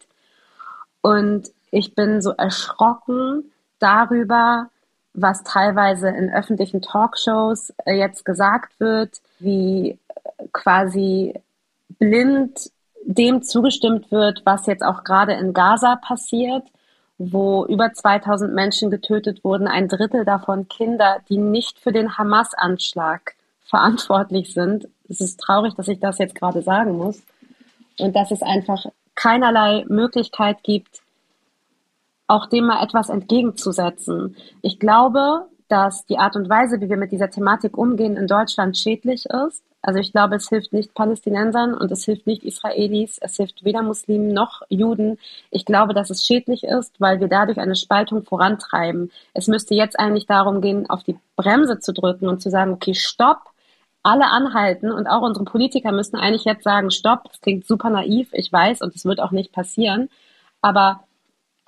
Und 1.02 1.52
ich 1.72 1.96
bin 1.96 2.22
so 2.22 2.32
erschrocken 2.32 3.52
darüber, 3.80 4.70
was 5.14 5.44
teilweise 5.44 6.10
in 6.10 6.30
öffentlichen 6.30 6.82
Talkshows 6.82 7.74
äh, 7.86 7.98
jetzt 7.98 8.26
gesagt 8.26 8.80
wird, 8.80 9.22
wie 9.40 9.92
äh, 9.92 9.98
quasi 10.54 11.34
blind 11.98 12.72
dem 13.04 13.42
zugestimmt 13.42 14.12
wird, 14.12 14.42
was 14.46 14.68
jetzt 14.68 14.84
auch 14.84 15.04
gerade 15.04 15.34
in 15.34 15.54
Gaza 15.54 15.96
passiert 15.96 16.64
wo 17.20 17.66
über 17.66 17.94
2000 17.94 18.56
Menschen 18.56 18.90
getötet 18.90 19.44
wurden, 19.44 19.68
ein 19.68 19.90
Drittel 19.90 20.24
davon 20.24 20.70
Kinder, 20.70 21.20
die 21.28 21.38
nicht 21.38 21.78
für 21.78 21.92
den 21.92 22.18
Hamas-Anschlag 22.18 23.36
verantwortlich 23.66 24.54
sind. 24.54 24.88
Es 25.10 25.20
ist 25.20 25.40
traurig, 25.40 25.76
dass 25.76 25.90
ich 25.90 26.00
das 26.00 26.18
jetzt 26.18 26.34
gerade 26.34 26.62
sagen 26.62 26.98
muss. 26.98 27.22
Und 28.00 28.16
dass 28.16 28.32
es 28.32 28.42
einfach 28.42 28.86
keinerlei 29.16 29.84
Möglichkeit 29.90 30.64
gibt, 30.64 31.02
auch 32.30 32.46
dem 32.46 32.68
mal 32.68 32.84
etwas 32.84 33.10
entgegenzusetzen. 33.10 34.36
Ich 34.62 34.80
glaube, 34.80 35.48
dass 35.68 36.06
die 36.06 36.18
Art 36.18 36.36
und 36.36 36.50
Weise, 36.50 36.82
wie 36.82 36.90
wir 36.90 36.98
mit 36.98 37.12
dieser 37.12 37.30
Thematik 37.30 37.78
umgehen, 37.78 38.18
in 38.18 38.28
Deutschland 38.28 38.78
schädlich 38.78 39.26
ist. 39.26 39.64
Also 39.82 40.00
ich 40.00 40.12
glaube, 40.12 40.36
es 40.36 40.50
hilft 40.50 40.74
nicht 40.74 40.94
Palästinensern 40.94 41.74
und 41.74 41.90
es 41.92 42.04
hilft 42.04 42.28
nicht 42.28 42.44
Israelis, 42.44 43.18
es 43.22 43.38
hilft 43.38 43.64
weder 43.64 43.82
Muslimen 43.82 44.34
noch 44.34 44.62
Juden. 44.68 45.18
Ich 45.52 45.64
glaube, 45.64 45.94
dass 45.94 46.10
es 46.10 46.26
schädlich 46.26 46.64
ist, 46.64 47.00
weil 47.00 47.22
wir 47.22 47.30
dadurch 47.30 47.60
eine 47.60 47.76
Spaltung 47.76 48.24
vorantreiben. 48.24 49.12
Es 49.34 49.48
müsste 49.48 49.76
jetzt 49.76 49.98
eigentlich 49.98 50.26
darum 50.26 50.60
gehen, 50.60 50.90
auf 50.90 51.04
die 51.04 51.18
Bremse 51.38 51.80
zu 51.80 51.94
drücken 51.94 52.28
und 52.28 52.42
zu 52.42 52.50
sagen, 52.50 52.74
okay, 52.74 52.94
stopp, 52.94 53.40
alle 54.04 54.26
anhalten 54.26 54.92
und 54.92 55.08
auch 55.08 55.22
unsere 55.22 55.46
Politiker 55.46 55.92
müssen 55.92 56.18
eigentlich 56.18 56.46
jetzt 56.46 56.64
sagen, 56.64 56.92
stopp, 56.92 57.26
das 57.26 57.40
klingt 57.42 57.66
super 57.66 57.90
naiv, 57.90 58.30
ich 58.34 58.52
weiß 58.52 58.82
und 58.82 58.96
es 58.96 59.06
wird 59.06 59.22
auch 59.22 59.32
nicht 59.32 59.54
passieren. 59.54 60.10
Aber 60.62 61.02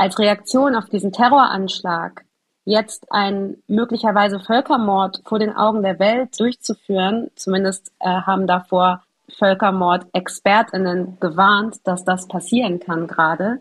als 0.01 0.17
Reaktion 0.17 0.73
auf 0.73 0.89
diesen 0.89 1.11
Terroranschlag 1.11 2.25
jetzt 2.65 3.11
einen 3.11 3.61
möglicherweise 3.67 4.39
Völkermord 4.39 5.21
vor 5.25 5.37
den 5.37 5.55
Augen 5.55 5.83
der 5.83 5.99
Welt 5.99 6.39
durchzuführen. 6.39 7.29
Zumindest 7.35 7.91
äh, 7.99 8.09
haben 8.09 8.47
davor 8.47 9.03
Völkermord-ExpertInnen 9.37 11.19
gewarnt, 11.19 11.75
dass 11.83 12.03
das 12.03 12.27
passieren 12.27 12.79
kann 12.79 13.05
gerade. 13.05 13.59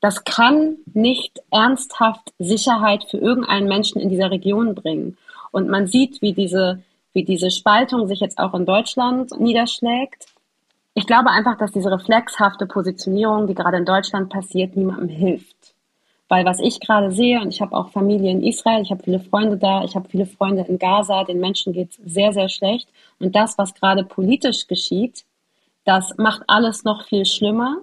Das 0.00 0.24
kann 0.24 0.76
nicht 0.94 1.40
ernsthaft 1.50 2.32
Sicherheit 2.38 3.04
für 3.10 3.18
irgendeinen 3.18 3.68
Menschen 3.68 4.00
in 4.00 4.08
dieser 4.08 4.30
Region 4.30 4.74
bringen. 4.74 5.18
Und 5.50 5.68
man 5.68 5.88
sieht, 5.88 6.22
wie 6.22 6.32
diese, 6.32 6.82
wie 7.12 7.24
diese 7.24 7.50
Spaltung 7.50 8.08
sich 8.08 8.20
jetzt 8.20 8.38
auch 8.38 8.54
in 8.54 8.64
Deutschland 8.64 9.38
niederschlägt. 9.38 10.24
Ich 10.96 11.06
glaube 11.06 11.30
einfach, 11.30 11.58
dass 11.58 11.72
diese 11.72 11.90
reflexhafte 11.90 12.66
Positionierung, 12.66 13.46
die 13.46 13.54
gerade 13.54 13.76
in 13.76 13.84
Deutschland 13.84 14.30
passiert, 14.30 14.76
niemandem 14.76 15.10
hilft. 15.10 15.74
Weil 16.28 16.46
was 16.46 16.58
ich 16.58 16.80
gerade 16.80 17.12
sehe, 17.12 17.38
und 17.38 17.50
ich 17.50 17.60
habe 17.60 17.76
auch 17.76 17.90
Familie 17.90 18.30
in 18.30 18.42
Israel, 18.42 18.80
ich 18.80 18.90
habe 18.90 19.02
viele 19.04 19.20
Freunde 19.20 19.58
da, 19.58 19.84
ich 19.84 19.94
habe 19.94 20.08
viele 20.08 20.24
Freunde 20.24 20.64
in 20.66 20.78
Gaza, 20.78 21.24
den 21.24 21.38
Menschen 21.38 21.74
geht 21.74 21.90
es 21.90 22.14
sehr, 22.14 22.32
sehr 22.32 22.48
schlecht. 22.48 22.88
Und 23.20 23.36
das, 23.36 23.58
was 23.58 23.74
gerade 23.74 24.04
politisch 24.04 24.66
geschieht, 24.68 25.26
das 25.84 26.16
macht 26.16 26.44
alles 26.46 26.82
noch 26.84 27.04
viel 27.06 27.26
schlimmer. 27.26 27.76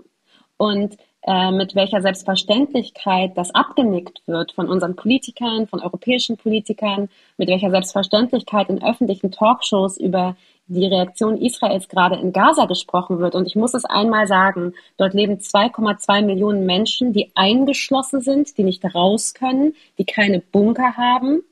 Und 0.58 0.98
äh, 1.22 1.52
mit 1.52 1.76
welcher 1.76 2.02
Selbstverständlichkeit 2.02 3.38
das 3.38 3.54
abgenickt 3.54 4.24
wird 4.26 4.54
von 4.54 4.68
unseren 4.68 4.96
Politikern, 4.96 5.68
von 5.68 5.82
europäischen 5.82 6.36
Politikern, 6.36 7.10
mit 7.38 7.48
welcher 7.48 7.70
Selbstverständlichkeit 7.70 8.70
in 8.70 8.84
öffentlichen 8.84 9.32
Talkshows 9.32 9.98
über 9.98 10.36
die 10.74 10.88
Reaktion 10.88 11.38
Israels 11.38 11.88
gerade 11.88 12.16
in 12.16 12.34
Gaza 12.34 12.66
gesprochen 12.66 13.20
wird. 13.20 13.36
Und 13.36 13.46
ich 13.46 13.56
muss 13.56 13.74
es 13.74 13.86
einmal 13.86 14.28
sagen, 14.28 14.74
dort 14.98 15.14
leben 15.14 15.38
2,2 15.38 16.24
Millionen 16.24 16.66
Menschen, 16.66 17.14
die 17.14 17.32
eingeschlossen 17.36 18.22
sind, 18.22 18.58
die 18.58 18.64
nicht 18.64 18.84
raus 18.94 19.34
können, 19.34 19.76
die 19.98 20.06
keine 20.06 20.40
Bunker 20.40 20.98
haben. 20.98 21.44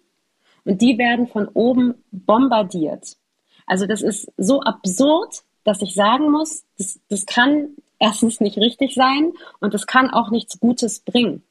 Und 0.63 0.81
die 0.81 0.97
werden 0.97 1.27
von 1.27 1.47
oben 1.47 1.95
bombardiert. 2.11 3.17
Also 3.65 3.85
das 3.85 4.01
ist 4.01 4.31
so 4.37 4.61
absurd, 4.61 5.43
dass 5.63 5.81
ich 5.81 5.93
sagen 5.93 6.31
muss, 6.31 6.63
das, 6.77 6.99
das 7.09 7.25
kann 7.25 7.69
erstens 7.99 8.41
nicht 8.41 8.57
richtig 8.57 8.95
sein 8.95 9.33
und 9.59 9.73
das 9.73 9.87
kann 9.87 10.09
auch 10.09 10.31
nichts 10.31 10.59
Gutes 10.59 11.01
bringen. 11.01 11.43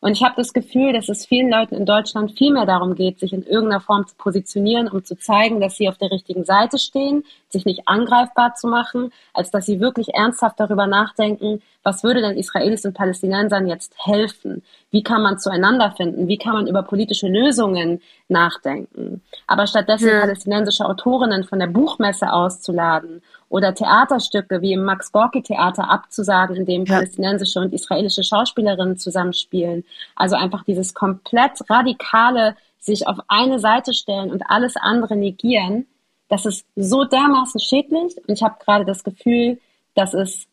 Und 0.00 0.12
ich 0.12 0.22
habe 0.22 0.34
das 0.36 0.52
Gefühl, 0.52 0.92
dass 0.94 1.08
es 1.08 1.26
vielen 1.26 1.50
Leuten 1.50 1.74
in 1.74 1.84
Deutschland 1.84 2.36
viel 2.36 2.52
mehr 2.52 2.64
darum 2.64 2.94
geht, 2.94 3.20
sich 3.20 3.32
in 3.32 3.42
irgendeiner 3.42 3.80
Form 3.80 4.06
zu 4.06 4.16
positionieren, 4.16 4.88
um 4.88 5.04
zu 5.04 5.16
zeigen, 5.16 5.60
dass 5.60 5.76
sie 5.76 5.88
auf 5.88 5.98
der 5.98 6.10
richtigen 6.10 6.44
Seite 6.44 6.78
stehen, 6.78 7.24
sich 7.50 7.64
nicht 7.64 7.82
angreifbar 7.86 8.54
zu 8.54 8.68
machen, 8.68 9.12
als 9.34 9.50
dass 9.50 9.66
sie 9.66 9.80
wirklich 9.80 10.14
ernsthaft 10.14 10.58
darüber 10.58 10.86
nachdenken, 10.86 11.62
was 11.82 12.04
würde 12.04 12.20
denn 12.20 12.36
Israelis 12.36 12.84
und 12.84 12.94
Palästinensern 12.94 13.66
jetzt 13.66 13.92
helfen? 13.96 14.62
Wie 14.90 15.02
kann 15.02 15.22
man 15.22 15.38
zueinander 15.38 15.92
finden? 15.92 16.28
Wie 16.28 16.36
kann 16.36 16.52
man 16.52 16.66
über 16.66 16.82
politische 16.82 17.28
Lösungen 17.28 18.00
nachdenken? 18.28 19.22
Aber 19.46 19.66
stattdessen 19.66 20.08
ja. 20.08 20.20
palästinensische 20.20 20.84
Autorinnen 20.84 21.44
von 21.44 21.58
der 21.58 21.66
Buchmesse 21.66 22.32
auszuladen 22.32 23.22
oder 23.48 23.74
Theaterstücke 23.74 24.62
wie 24.62 24.74
im 24.74 24.84
Max 24.84 25.10
Gorki 25.10 25.42
Theater 25.42 25.90
abzusagen, 25.90 26.56
in 26.56 26.66
dem 26.66 26.84
ja. 26.84 26.96
palästinensische 26.96 27.60
und 27.60 27.72
israelische 27.72 28.22
Schauspielerinnen 28.22 28.96
zusammenspielen. 28.96 29.84
Also 30.14 30.36
einfach 30.36 30.64
dieses 30.64 30.94
komplett 30.94 31.58
radikale 31.68 32.56
sich 32.78 33.06
auf 33.06 33.18
eine 33.28 33.58
Seite 33.58 33.92
stellen 33.92 34.30
und 34.30 34.42
alles 34.48 34.76
andere 34.76 35.16
negieren, 35.16 35.86
das 36.30 36.46
ist 36.46 36.64
so 36.76 37.04
dermaßen 37.04 37.60
schädlich 37.60 38.16
und 38.16 38.30
ich 38.32 38.42
habe 38.42 38.56
gerade 38.64 38.86
das 38.86 39.04
Gefühl, 39.04 39.60
dass 39.94 40.14
es 40.14 40.46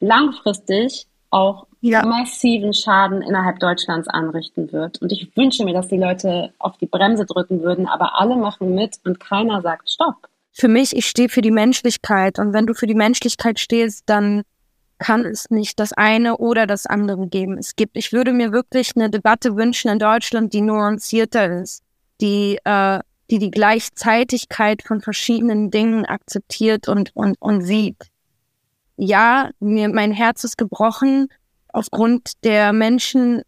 langfristig 0.00 1.06
auch 1.30 1.66
ja. 1.80 2.04
massiven 2.04 2.74
Schaden 2.74 3.22
innerhalb 3.22 3.60
Deutschlands 3.60 4.08
anrichten 4.08 4.72
wird. 4.72 5.00
Und 5.00 5.12
ich 5.12 5.36
wünsche 5.36 5.64
mir, 5.64 5.74
dass 5.74 5.88
die 5.88 5.98
Leute 5.98 6.52
auf 6.58 6.76
die 6.78 6.86
Bremse 6.86 7.26
drücken 7.26 7.62
würden, 7.62 7.86
aber 7.86 8.18
alle 8.18 8.34
machen 8.34 8.74
mit 8.74 8.98
und 9.04 9.20
keiner 9.20 9.62
sagt 9.62 9.90
Stopp 9.90 10.28
für 10.58 10.68
mich, 10.68 10.96
ich 10.96 11.06
stehe 11.06 11.28
für 11.28 11.40
die 11.40 11.52
Menschlichkeit. 11.52 12.38
Und 12.40 12.52
wenn 12.52 12.66
du 12.66 12.74
für 12.74 12.88
die 12.88 12.94
Menschlichkeit 12.94 13.60
stehst, 13.60 14.02
dann 14.06 14.42
kann 14.98 15.24
es 15.24 15.50
nicht 15.50 15.78
das 15.78 15.92
eine 15.92 16.36
oder 16.38 16.66
das 16.66 16.84
andere 16.84 17.28
geben. 17.28 17.58
Es 17.58 17.76
gibt, 17.76 17.96
ich 17.96 18.12
würde 18.12 18.32
mir 18.32 18.50
wirklich 18.50 18.92
eine 18.96 19.08
Debatte 19.08 19.54
wünschen 19.54 19.88
in 19.88 20.00
Deutschland, 20.00 20.52
die 20.52 20.60
nuancierter 20.60 21.60
ist, 21.60 21.84
die, 22.20 22.58
äh, 22.64 22.98
die 23.30 23.38
die 23.38 23.50
Gleichzeitigkeit 23.50 24.82
von 24.82 25.00
verschiedenen 25.00 25.70
Dingen 25.70 26.04
akzeptiert 26.04 26.88
und, 26.88 27.14
und, 27.14 27.36
und 27.40 27.62
sieht. 27.62 28.08
Ja, 28.96 29.50
mir, 29.60 29.88
mein 29.88 30.12
Herz 30.12 30.44
ist 30.44 30.58
gebrochen 30.58 31.28
aufgrund 31.72 32.32
der 32.44 32.72
Menschen, 32.72 33.42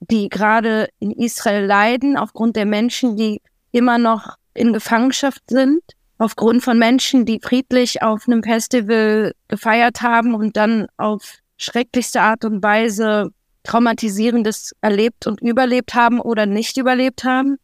die 0.00 0.28
gerade 0.28 0.88
in 0.98 1.10
Israel 1.10 1.66
leiden, 1.66 2.16
aufgrund 2.16 2.56
der 2.56 2.66
Menschen, 2.66 3.16
die 3.16 3.42
immer 3.72 3.98
noch 3.98 4.36
in 4.54 4.72
Gefangenschaft 4.72 5.42
sind 5.48 5.82
aufgrund 6.20 6.62
von 6.62 6.78
Menschen, 6.78 7.24
die 7.24 7.40
friedlich 7.42 8.02
auf 8.02 8.28
einem 8.28 8.42
Festival 8.42 9.32
gefeiert 9.48 10.02
haben 10.02 10.34
und 10.34 10.56
dann 10.56 10.86
auf 10.98 11.38
schrecklichste 11.56 12.20
Art 12.20 12.44
und 12.44 12.62
Weise 12.62 13.30
traumatisierendes 13.62 14.72
erlebt 14.82 15.26
und 15.26 15.40
überlebt 15.40 15.94
haben 15.94 16.20
oder 16.20 16.44
nicht 16.44 16.76
überlebt 16.76 17.24
haben. 17.24 17.56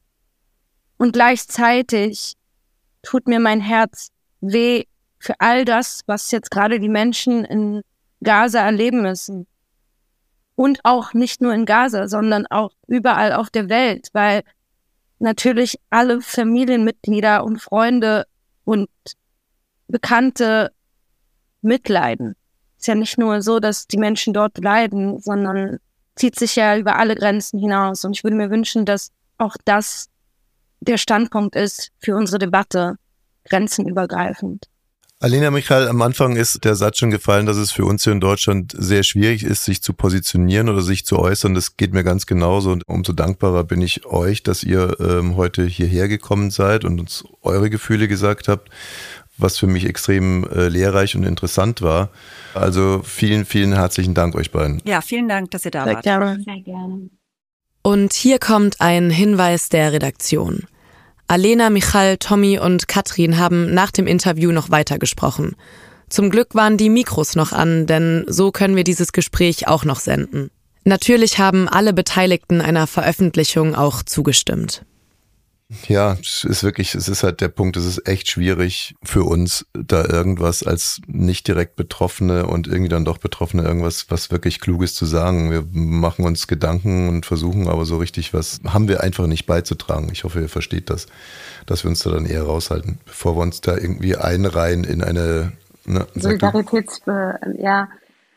Und 0.98 1.12
gleichzeitig 1.12 2.34
tut 3.02 3.28
mir 3.28 3.40
mein 3.40 3.60
Herz 3.60 4.08
weh 4.40 4.84
für 5.18 5.34
all 5.38 5.64
das, 5.64 6.02
was 6.06 6.30
jetzt 6.30 6.50
gerade 6.50 6.80
die 6.80 6.88
Menschen 6.88 7.44
in 7.44 7.82
Gaza 8.22 8.60
erleben 8.60 9.02
müssen. 9.02 9.46
Und 10.54 10.80
auch 10.84 11.12
nicht 11.12 11.42
nur 11.42 11.52
in 11.52 11.66
Gaza, 11.66 12.08
sondern 12.08 12.46
auch 12.46 12.70
überall 12.86 13.32
auf 13.32 13.50
der 13.50 13.68
Welt, 13.68 14.08
weil 14.12 14.42
natürlich 15.18 15.78
alle 15.90 16.20
Familienmitglieder 16.20 17.44
und 17.44 17.60
Freunde 17.60 18.26
und 18.64 18.88
Bekannte 19.88 20.72
mitleiden. 21.60 22.34
Ist 22.78 22.86
ja 22.86 22.94
nicht 22.94 23.18
nur 23.18 23.42
so, 23.42 23.60
dass 23.60 23.86
die 23.86 23.98
Menschen 23.98 24.32
dort 24.32 24.58
leiden, 24.58 25.20
sondern 25.20 25.78
zieht 26.14 26.36
sich 26.36 26.56
ja 26.56 26.76
über 26.76 26.96
alle 26.96 27.14
Grenzen 27.14 27.58
hinaus. 27.60 28.04
Und 28.04 28.12
ich 28.16 28.24
würde 28.24 28.36
mir 28.36 28.50
wünschen, 28.50 28.84
dass 28.84 29.10
auch 29.38 29.56
das 29.64 30.08
der 30.80 30.98
Standpunkt 30.98 31.56
ist 31.56 31.90
für 31.98 32.16
unsere 32.16 32.38
Debatte, 32.38 32.96
grenzenübergreifend. 33.48 34.66
Alena 35.18 35.50
Michael, 35.50 35.88
am 35.88 36.02
Anfang 36.02 36.36
ist 36.36 36.62
der 36.66 36.74
Satz 36.74 36.98
schon 36.98 37.10
gefallen, 37.10 37.46
dass 37.46 37.56
es 37.56 37.72
für 37.72 37.86
uns 37.86 38.04
hier 38.04 38.12
in 38.12 38.20
Deutschland 38.20 38.74
sehr 38.76 39.02
schwierig 39.02 39.44
ist, 39.44 39.64
sich 39.64 39.82
zu 39.82 39.94
positionieren 39.94 40.68
oder 40.68 40.82
sich 40.82 41.06
zu 41.06 41.18
äußern. 41.18 41.54
Das 41.54 41.78
geht 41.78 41.94
mir 41.94 42.04
ganz 42.04 42.26
genauso 42.26 42.70
und 42.70 42.86
umso 42.86 43.14
dankbarer 43.14 43.64
bin 43.64 43.80
ich 43.80 44.04
euch, 44.04 44.42
dass 44.42 44.62
ihr 44.62 44.94
ähm, 45.00 45.36
heute 45.36 45.64
hierher 45.64 46.08
gekommen 46.08 46.50
seid 46.50 46.84
und 46.84 47.00
uns 47.00 47.24
eure 47.40 47.70
Gefühle 47.70 48.08
gesagt 48.08 48.46
habt, 48.46 48.68
was 49.38 49.56
für 49.56 49.66
mich 49.66 49.86
extrem 49.86 50.44
äh, 50.50 50.68
lehrreich 50.68 51.16
und 51.16 51.24
interessant 51.24 51.80
war. 51.80 52.10
Also 52.52 53.00
vielen, 53.02 53.46
vielen 53.46 53.72
herzlichen 53.72 54.12
Dank 54.12 54.34
euch 54.34 54.50
beiden. 54.50 54.82
Ja, 54.84 55.00
vielen 55.00 55.28
Dank, 55.28 55.50
dass 55.50 55.64
ihr 55.64 55.70
da 55.70 55.84
Sehr 55.84 55.94
wart. 55.94 56.04
Gerne. 56.04 56.42
Sehr 56.44 56.60
gerne. 56.60 57.08
Und 57.86 58.14
hier 58.14 58.40
kommt 58.40 58.80
ein 58.80 59.10
Hinweis 59.10 59.68
der 59.68 59.92
Redaktion. 59.92 60.64
Alena, 61.28 61.70
Michal, 61.70 62.16
Tommy 62.16 62.58
und 62.58 62.88
Katrin 62.88 63.38
haben 63.38 63.72
nach 63.72 63.92
dem 63.92 64.08
Interview 64.08 64.50
noch 64.50 64.70
weitergesprochen. 64.70 65.54
Zum 66.08 66.30
Glück 66.30 66.56
waren 66.56 66.78
die 66.78 66.88
Mikros 66.88 67.36
noch 67.36 67.52
an, 67.52 67.86
denn 67.86 68.24
so 68.26 68.50
können 68.50 68.74
wir 68.74 68.82
dieses 68.82 69.12
Gespräch 69.12 69.68
auch 69.68 69.84
noch 69.84 70.00
senden. 70.00 70.50
Natürlich 70.82 71.38
haben 71.38 71.68
alle 71.68 71.92
Beteiligten 71.92 72.60
einer 72.60 72.88
Veröffentlichung 72.88 73.76
auch 73.76 74.02
zugestimmt. 74.02 74.84
Ja, 75.88 76.16
es 76.20 76.44
ist 76.44 76.62
wirklich, 76.62 76.94
es 76.94 77.08
ist 77.08 77.24
halt 77.24 77.40
der 77.40 77.48
Punkt, 77.48 77.76
es 77.76 77.84
ist 77.84 78.06
echt 78.06 78.30
schwierig 78.30 78.94
für 79.02 79.24
uns, 79.24 79.66
da 79.72 80.04
irgendwas 80.04 80.62
als 80.62 81.00
nicht 81.08 81.48
direkt 81.48 81.74
Betroffene 81.74 82.46
und 82.46 82.68
irgendwie 82.68 82.88
dann 82.88 83.04
doch 83.04 83.18
Betroffene 83.18 83.64
irgendwas, 83.64 84.06
was 84.08 84.30
wirklich 84.30 84.60
Kluges 84.60 84.94
zu 84.94 85.06
sagen. 85.06 85.50
Wir 85.50 85.66
machen 85.72 86.24
uns 86.24 86.46
Gedanken 86.46 87.08
und 87.08 87.26
versuchen 87.26 87.66
aber 87.66 87.84
so 87.84 87.98
richtig 87.98 88.32
was, 88.32 88.60
haben 88.64 88.86
wir 88.86 89.02
einfach 89.02 89.26
nicht 89.26 89.46
beizutragen. 89.46 90.08
Ich 90.12 90.22
hoffe, 90.22 90.40
ihr 90.40 90.48
versteht 90.48 90.88
das, 90.88 91.06
dass 91.66 91.82
wir 91.82 91.90
uns 91.90 92.00
da 92.04 92.10
dann 92.10 92.26
eher 92.26 92.44
raushalten, 92.44 93.00
bevor 93.04 93.36
wir 93.36 93.42
uns 93.42 93.60
da 93.60 93.76
irgendwie 93.76 94.16
einreihen 94.16 94.84
in 94.84 95.02
eine 95.02 95.50
ne, 95.84 96.06
Solidaritäts, 96.14 97.00
ja, 97.58 97.88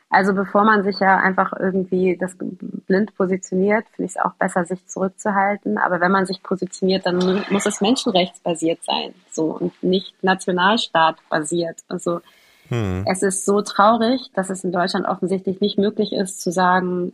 also 0.09 0.33
bevor 0.33 0.63
man 0.63 0.83
sich 0.83 0.99
ja 0.99 1.17
einfach 1.17 1.53
irgendwie 1.57 2.17
das 2.17 2.35
blind 2.39 3.15
positioniert, 3.15 3.85
finde 3.95 4.09
ich 4.09 4.17
es 4.17 4.21
auch 4.23 4.33
besser, 4.33 4.65
sich 4.65 4.85
zurückzuhalten. 4.87 5.77
Aber 5.77 6.01
wenn 6.01 6.11
man 6.11 6.25
sich 6.25 6.41
positioniert, 6.41 7.05
dann 7.05 7.45
muss 7.51 7.67
es 7.67 7.79
menschenrechtsbasiert 7.79 8.83
sein, 8.83 9.13
so 9.31 9.57
und 9.57 9.83
nicht 9.83 10.15
nationalstaatbasiert. 10.23 11.77
Also 11.87 12.21
hm. 12.69 13.05
es 13.07 13.21
ist 13.21 13.45
so 13.45 13.61
traurig, 13.61 14.31
dass 14.33 14.49
es 14.49 14.63
in 14.63 14.71
Deutschland 14.71 15.05
offensichtlich 15.05 15.61
nicht 15.61 15.77
möglich 15.77 16.11
ist 16.11 16.41
zu 16.41 16.51
sagen, 16.51 17.13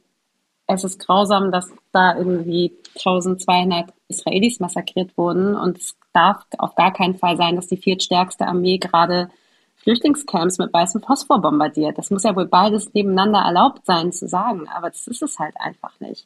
es 0.68 0.84
ist 0.84 1.00
grausam, 1.00 1.52
dass 1.52 1.72
da 1.92 2.18
irgendwie 2.18 2.74
1200 2.96 3.94
Israelis 4.08 4.60
massakriert 4.60 5.18
wurden 5.18 5.56
und 5.56 5.78
es 5.78 5.96
darf 6.14 6.46
auf 6.58 6.76
gar 6.76 6.94
keinen 6.94 7.16
Fall 7.16 7.36
sein, 7.38 7.56
dass 7.56 7.68
die 7.68 7.78
viertstärkste 7.78 8.48
Armee 8.48 8.78
gerade 8.78 9.30
Flüchtlingscamps 9.86 10.58
mit 10.58 10.74
weißem 10.74 11.02
Phosphor 11.02 11.40
bombardiert. 11.40 11.98
Das 12.00 12.10
muss 12.10 12.24
ja 12.24 12.36
wohl 12.36 12.48
beides 12.48 12.92
nebeneinander 12.96 13.40
erlaubt 13.40 13.86
sein 13.86 14.12
zu 14.12 14.28
sagen, 14.28 14.68
aber 14.68 14.90
das 14.90 15.06
ist 15.06 15.22
es 15.22 15.38
halt 15.38 15.54
einfach 15.60 16.00
nicht. 16.00 16.26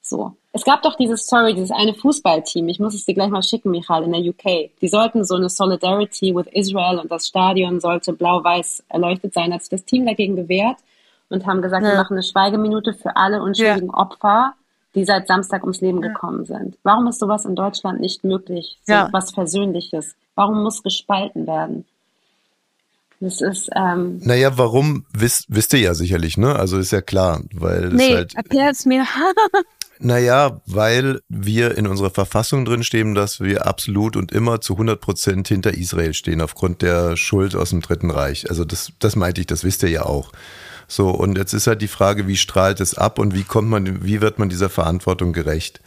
So. 0.00 0.32
Es 0.52 0.64
gab 0.64 0.82
doch 0.82 0.96
dieses, 0.96 1.26
sorry, 1.26 1.54
dieses 1.54 1.70
eine 1.70 1.92
Fußballteam, 1.92 2.66
ich 2.68 2.80
muss 2.80 2.94
es 2.94 3.04
dir 3.04 3.14
gleich 3.14 3.28
mal 3.28 3.42
schicken, 3.42 3.70
Michael, 3.70 4.04
in 4.04 4.12
der 4.12 4.22
UK. 4.22 4.70
Die 4.80 4.88
sollten 4.88 5.24
so 5.24 5.34
eine 5.34 5.50
Solidarity 5.50 6.34
with 6.34 6.46
Israel 6.52 6.98
und 6.98 7.10
das 7.10 7.26
Stadion 7.26 7.78
sollte 7.78 8.14
blau-weiß 8.14 8.84
erleuchtet 8.88 9.34
sein. 9.34 9.52
Hat 9.52 9.60
sich 9.60 9.70
das 9.70 9.84
Team 9.84 10.06
dagegen 10.06 10.36
gewehrt 10.36 10.78
und 11.28 11.46
haben 11.46 11.60
gesagt, 11.60 11.84
ja. 11.84 11.90
wir 11.90 11.96
machen 11.96 12.14
eine 12.14 12.22
Schweigeminute 12.22 12.94
für 12.94 13.16
alle 13.16 13.42
unschuldigen 13.42 13.88
ja. 13.88 13.98
Opfer, 13.98 14.54
die 14.94 15.04
seit 15.04 15.26
Samstag 15.26 15.62
ums 15.62 15.82
Leben 15.82 16.02
ja. 16.02 16.08
gekommen 16.08 16.46
sind. 16.46 16.78
Warum 16.82 17.06
ist 17.08 17.20
sowas 17.20 17.44
in 17.44 17.54
Deutschland 17.54 18.00
nicht 18.00 18.24
möglich? 18.24 18.78
So 18.84 18.94
was 19.12 19.30
Versöhnliches. 19.32 20.16
Warum 20.34 20.62
muss 20.62 20.82
gespalten 20.82 21.46
werden? 21.46 21.84
Das 23.24 23.40
ist. 23.40 23.70
Ähm 23.74 24.20
naja, 24.22 24.58
warum 24.58 25.06
wisst, 25.10 25.46
wisst 25.48 25.72
ihr 25.72 25.80
ja 25.80 25.94
sicherlich, 25.94 26.36
ne? 26.36 26.56
Also 26.56 26.78
ist 26.78 26.92
ja 26.92 27.00
klar, 27.00 27.42
weil 27.54 27.88
nee, 27.88 28.10
es 28.10 28.16
halt. 28.16 28.34
Erklär's 28.34 28.84
mir. 28.84 29.06
naja, 29.98 30.60
weil 30.66 31.20
wir 31.30 31.78
in 31.78 31.86
unserer 31.86 32.10
Verfassung 32.10 32.66
drin 32.66 32.84
stehen, 32.84 33.14
dass 33.14 33.40
wir 33.40 33.66
absolut 33.66 34.16
und 34.16 34.30
immer 34.30 34.60
zu 34.60 34.74
100 34.74 35.00
Prozent 35.00 35.48
hinter 35.48 35.72
Israel 35.72 36.12
stehen, 36.12 36.42
aufgrund 36.42 36.82
der 36.82 37.16
Schuld 37.16 37.56
aus 37.56 37.70
dem 37.70 37.80
Dritten 37.80 38.10
Reich. 38.10 38.50
Also 38.50 38.66
das, 38.66 38.92
das 38.98 39.16
meinte 39.16 39.40
ich, 39.40 39.46
das 39.46 39.64
wisst 39.64 39.82
ihr 39.84 39.90
ja 39.90 40.02
auch. 40.04 40.30
So, 40.86 41.08
und 41.08 41.38
jetzt 41.38 41.54
ist 41.54 41.66
halt 41.66 41.80
die 41.80 41.88
Frage, 41.88 42.26
wie 42.28 42.36
strahlt 42.36 42.78
es 42.80 42.94
ab 42.98 43.18
und 43.18 43.34
wie 43.34 43.44
kommt 43.44 43.70
man, 43.70 44.04
wie 44.04 44.20
wird 44.20 44.38
man 44.38 44.50
dieser 44.50 44.68
Verantwortung 44.68 45.32
gerecht? 45.32 45.80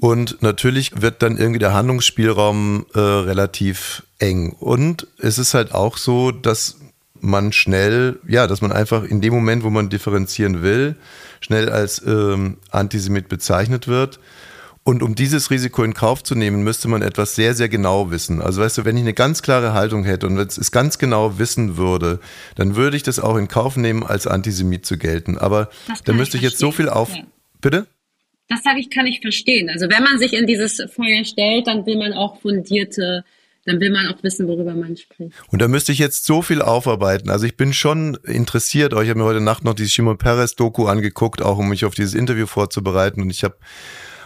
Und 0.00 0.40
natürlich 0.40 1.02
wird 1.02 1.22
dann 1.22 1.36
irgendwie 1.36 1.58
der 1.58 1.74
Handlungsspielraum 1.74 2.86
äh, 2.94 2.98
relativ 2.98 4.02
eng. 4.18 4.56
Und 4.58 5.06
es 5.18 5.36
ist 5.38 5.52
halt 5.52 5.74
auch 5.74 5.98
so, 5.98 6.30
dass 6.30 6.76
man 7.20 7.52
schnell, 7.52 8.18
ja, 8.26 8.46
dass 8.46 8.62
man 8.62 8.72
einfach 8.72 9.04
in 9.04 9.20
dem 9.20 9.34
Moment, 9.34 9.62
wo 9.62 9.68
man 9.68 9.90
differenzieren 9.90 10.62
will, 10.62 10.96
schnell 11.42 11.68
als 11.68 12.02
ähm, 12.06 12.56
Antisemit 12.70 13.28
bezeichnet 13.28 13.88
wird. 13.88 14.20
Und 14.84 15.02
um 15.02 15.14
dieses 15.14 15.50
Risiko 15.50 15.84
in 15.84 15.92
Kauf 15.92 16.24
zu 16.24 16.34
nehmen, 16.34 16.64
müsste 16.64 16.88
man 16.88 17.02
etwas 17.02 17.34
sehr, 17.34 17.54
sehr 17.54 17.68
genau 17.68 18.10
wissen. 18.10 18.40
Also 18.40 18.62
weißt 18.62 18.78
du, 18.78 18.84
wenn 18.86 18.96
ich 18.96 19.02
eine 19.02 19.12
ganz 19.12 19.42
klare 19.42 19.74
Haltung 19.74 20.04
hätte 20.04 20.26
und 20.26 20.38
es 20.38 20.70
ganz 20.70 20.96
genau 20.96 21.38
wissen 21.38 21.76
würde, 21.76 22.20
dann 22.56 22.74
würde 22.74 22.96
ich 22.96 23.02
das 23.02 23.20
auch 23.20 23.36
in 23.36 23.48
Kauf 23.48 23.76
nehmen, 23.76 24.02
als 24.02 24.26
Antisemit 24.26 24.86
zu 24.86 24.96
gelten. 24.96 25.36
Aber 25.36 25.68
da 26.06 26.14
müsste 26.14 26.38
ich, 26.38 26.42
ich 26.42 26.50
jetzt 26.50 26.58
so 26.58 26.72
viel 26.72 26.88
auf. 26.88 27.10
Bitte? 27.60 27.86
Das 28.50 28.62
sage 28.62 28.80
ich, 28.80 28.90
kann 28.90 29.06
ich 29.06 29.20
verstehen. 29.20 29.70
Also 29.70 29.88
wenn 29.88 30.02
man 30.02 30.18
sich 30.18 30.34
in 30.34 30.46
dieses 30.46 30.82
Feuer 30.94 31.24
stellt, 31.24 31.66
dann 31.66 31.86
will 31.86 31.96
man 31.96 32.12
auch 32.12 32.40
fundierte 32.40 33.24
dann 33.66 33.80
will 33.80 33.90
man 33.90 34.06
auch 34.06 34.22
wissen, 34.22 34.48
worüber 34.48 34.74
man 34.74 34.96
spricht. 34.96 35.32
Und 35.50 35.60
da 35.60 35.68
müsste 35.68 35.92
ich 35.92 35.98
jetzt 35.98 36.24
so 36.24 36.40
viel 36.42 36.62
aufarbeiten. 36.62 37.30
Also 37.30 37.46
ich 37.46 37.56
bin 37.56 37.72
schon 37.72 38.16
interessiert, 38.24 38.92
ich 38.92 39.08
habe 39.10 39.16
mir 39.16 39.24
heute 39.24 39.40
Nacht 39.40 39.64
noch 39.64 39.74
die 39.74 39.86
Shimon 39.86 40.18
Peres 40.18 40.56
Doku 40.56 40.86
angeguckt, 40.86 41.42
auch 41.42 41.58
um 41.58 41.68
mich 41.68 41.84
auf 41.84 41.94
dieses 41.94 42.14
Interview 42.14 42.46
vorzubereiten 42.46 43.20
und 43.20 43.30
ich 43.30 43.44
habe 43.44 43.56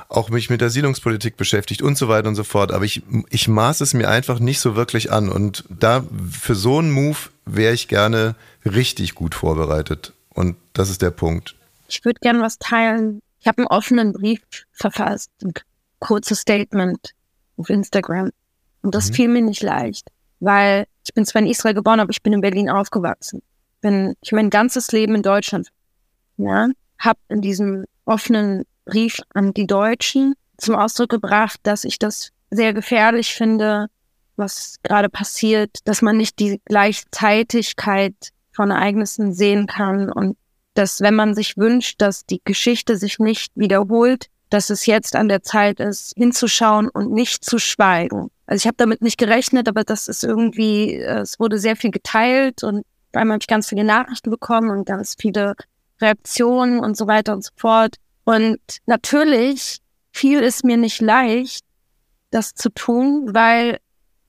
auch 0.08 0.30
mich 0.30 0.50
mit 0.50 0.60
der 0.60 0.70
Siedlungspolitik 0.70 1.36
beschäftigt 1.36 1.82
und 1.82 1.98
so 1.98 2.08
weiter 2.08 2.28
und 2.28 2.36
so 2.36 2.44
fort. 2.44 2.70
Aber 2.70 2.84
ich, 2.84 3.02
ich 3.30 3.48
maß 3.48 3.80
es 3.80 3.94
mir 3.94 4.08
einfach 4.08 4.38
nicht 4.38 4.60
so 4.60 4.76
wirklich 4.76 5.10
an. 5.10 5.28
Und 5.28 5.64
da 5.68 6.04
für 6.30 6.54
so 6.54 6.78
einen 6.78 6.92
Move 6.92 7.16
wäre 7.46 7.74
ich 7.74 7.88
gerne 7.88 8.36
richtig 8.64 9.14
gut 9.14 9.34
vorbereitet. 9.34 10.12
Und 10.32 10.56
das 10.72 10.90
ist 10.90 11.02
der 11.02 11.10
Punkt. 11.10 11.56
Ich 11.88 12.04
würde 12.04 12.20
gerne 12.20 12.40
was 12.40 12.58
teilen, 12.58 13.20
ich 13.44 13.48
habe 13.48 13.58
einen 13.58 13.66
offenen 13.66 14.14
Brief 14.14 14.40
verfasst, 14.72 15.30
ein 15.44 15.52
kurzes 15.98 16.40
Statement 16.40 17.10
auf 17.58 17.68
Instagram. 17.68 18.30
Und 18.80 18.94
das 18.94 19.10
mhm. 19.10 19.14
fiel 19.14 19.28
mir 19.28 19.42
nicht 19.42 19.62
leicht, 19.62 20.08
weil 20.40 20.86
ich 21.04 21.12
bin 21.12 21.26
zwar 21.26 21.42
in 21.42 21.48
Israel 21.48 21.74
geboren, 21.74 22.00
aber 22.00 22.10
ich 22.10 22.22
bin 22.22 22.32
in 22.32 22.40
Berlin 22.40 22.70
aufgewachsen. 22.70 23.42
Bin, 23.82 24.14
ich 24.22 24.32
mein 24.32 24.48
ganzes 24.48 24.92
Leben 24.92 25.14
in 25.14 25.22
Deutschland. 25.22 25.68
Ja, 26.38 26.68
habe 26.98 27.18
in 27.28 27.42
diesem 27.42 27.84
offenen 28.06 28.64
Brief 28.86 29.20
an 29.34 29.52
die 29.52 29.66
Deutschen 29.66 30.36
zum 30.56 30.76
Ausdruck 30.76 31.10
gebracht, 31.10 31.60
dass 31.64 31.84
ich 31.84 31.98
das 31.98 32.30
sehr 32.50 32.72
gefährlich 32.72 33.34
finde, 33.34 33.88
was 34.36 34.76
gerade 34.82 35.10
passiert, 35.10 35.80
dass 35.84 36.00
man 36.00 36.16
nicht 36.16 36.38
die 36.38 36.62
Gleichzeitigkeit 36.64 38.14
von 38.52 38.70
Ereignissen 38.70 39.34
sehen 39.34 39.66
kann 39.66 40.10
und 40.10 40.38
dass 40.74 41.00
wenn 41.00 41.14
man 41.14 41.34
sich 41.34 41.56
wünscht, 41.56 42.00
dass 42.00 42.26
die 42.26 42.40
Geschichte 42.44 42.96
sich 42.96 43.18
nicht 43.18 43.52
wiederholt, 43.54 44.26
dass 44.50 44.70
es 44.70 44.86
jetzt 44.86 45.16
an 45.16 45.28
der 45.28 45.42
Zeit 45.42 45.80
ist, 45.80 46.12
hinzuschauen 46.16 46.88
und 46.88 47.12
nicht 47.12 47.44
zu 47.44 47.58
schweigen. 47.58 48.30
Also 48.46 48.62
ich 48.62 48.66
habe 48.66 48.76
damit 48.76 49.02
nicht 49.02 49.18
gerechnet, 49.18 49.68
aber 49.68 49.84
das 49.84 50.06
ist 50.06 50.22
irgendwie, 50.22 50.94
äh, 50.94 51.20
es 51.20 51.40
wurde 51.40 51.58
sehr 51.58 51.76
viel 51.76 51.90
geteilt 51.90 52.62
und 52.62 52.84
allem 53.16 53.30
habe 53.30 53.40
ich 53.40 53.46
ganz 53.46 53.68
viele 53.68 53.84
Nachrichten 53.84 54.30
bekommen 54.30 54.70
und 54.70 54.86
ganz 54.86 55.16
viele 55.18 55.54
Reaktionen 56.00 56.80
und 56.80 56.96
so 56.96 57.06
weiter 57.06 57.32
und 57.32 57.44
so 57.44 57.50
fort. 57.56 57.96
Und 58.24 58.58
natürlich 58.86 59.78
fiel 60.12 60.42
es 60.42 60.62
mir 60.62 60.76
nicht 60.76 61.00
leicht, 61.00 61.64
das 62.30 62.54
zu 62.54 62.68
tun, 62.70 63.34
weil 63.34 63.78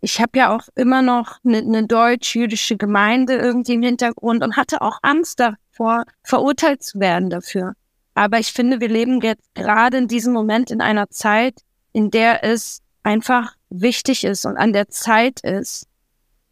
ich 0.01 0.21
habe 0.21 0.37
ja 0.37 0.55
auch 0.55 0.67
immer 0.75 1.01
noch 1.01 1.39
eine, 1.43 1.57
eine 1.57 1.87
deutsch-jüdische 1.87 2.77
Gemeinde 2.77 3.35
irgendwie 3.35 3.73
im 3.73 3.81
Hintergrund 3.81 4.43
und 4.43 4.55
hatte 4.55 4.81
auch 4.81 4.99
Angst 5.01 5.39
davor, 5.75 6.05
verurteilt 6.23 6.83
zu 6.83 6.99
werden 6.99 7.29
dafür. 7.29 7.73
Aber 8.13 8.39
ich 8.39 8.53
finde, 8.53 8.79
wir 8.79 8.87
leben 8.87 9.19
jetzt 9.21 9.53
gerade 9.55 9.97
in 9.97 10.07
diesem 10.07 10.33
Moment 10.33 10.71
in 10.71 10.81
einer 10.81 11.09
Zeit, 11.09 11.61
in 11.91 12.11
der 12.11 12.43
es 12.43 12.81
einfach 13.03 13.55
wichtig 13.69 14.23
ist 14.23 14.45
und 14.45 14.57
an 14.57 14.73
der 14.73 14.89
Zeit 14.89 15.41
ist, 15.41 15.87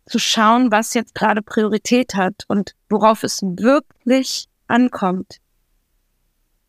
zu 0.05 0.19
schauen, 0.19 0.71
was 0.71 0.93
jetzt 0.93 1.15
gerade 1.15 1.41
Priorität 1.41 2.15
hat 2.15 2.43
und 2.49 2.75
worauf 2.89 3.23
es 3.23 3.41
wirklich 3.41 4.47
ankommt. 4.67 5.37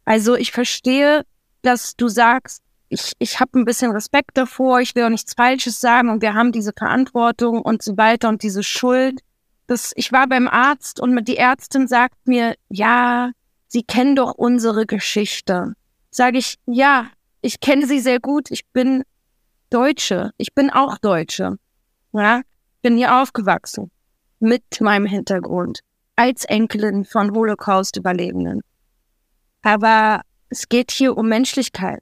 Also 0.04 0.36
ich 0.36 0.52
verstehe, 0.52 1.24
dass 1.62 1.96
du 1.96 2.08
sagst, 2.08 2.62
ich, 2.88 3.12
ich 3.18 3.40
habe 3.40 3.58
ein 3.58 3.64
bisschen 3.64 3.90
Respekt 3.90 4.36
davor, 4.36 4.80
ich 4.80 4.94
will 4.94 5.04
auch 5.04 5.08
nichts 5.08 5.34
Falsches 5.34 5.80
sagen 5.80 6.10
und 6.10 6.22
wir 6.22 6.34
haben 6.34 6.52
diese 6.52 6.72
Verantwortung 6.76 7.60
und 7.60 7.82
so 7.82 7.96
weiter 7.96 8.28
und 8.28 8.44
diese 8.44 8.62
Schuld. 8.62 9.20
Das, 9.66 9.92
ich 9.96 10.12
war 10.12 10.26
beim 10.26 10.48
Arzt 10.48 11.00
und 11.00 11.24
die 11.26 11.36
Ärztin 11.36 11.88
sagt 11.88 12.26
mir, 12.26 12.54
ja, 12.68 13.32
Sie 13.74 13.82
kennen 13.82 14.14
doch 14.14 14.34
unsere 14.34 14.86
Geschichte. 14.86 15.74
Sage 16.12 16.38
ich, 16.38 16.60
ja, 16.64 17.10
ich 17.40 17.58
kenne 17.58 17.88
sie 17.88 17.98
sehr 17.98 18.20
gut. 18.20 18.52
Ich 18.52 18.64
bin 18.68 19.02
Deutsche. 19.68 20.30
Ich 20.36 20.54
bin 20.54 20.70
auch 20.70 20.96
Deutsche. 20.98 21.56
Ja, 22.12 22.42
bin 22.82 22.96
hier 22.96 23.20
aufgewachsen 23.20 23.90
mit 24.38 24.62
meinem 24.80 25.06
Hintergrund 25.06 25.80
als 26.14 26.44
Enkelin 26.44 27.04
von 27.04 27.34
Holocaust-Überlebenden. 27.34 28.60
Aber 29.62 30.20
es 30.50 30.68
geht 30.68 30.92
hier 30.92 31.16
um 31.16 31.26
Menschlichkeit. 31.28 32.00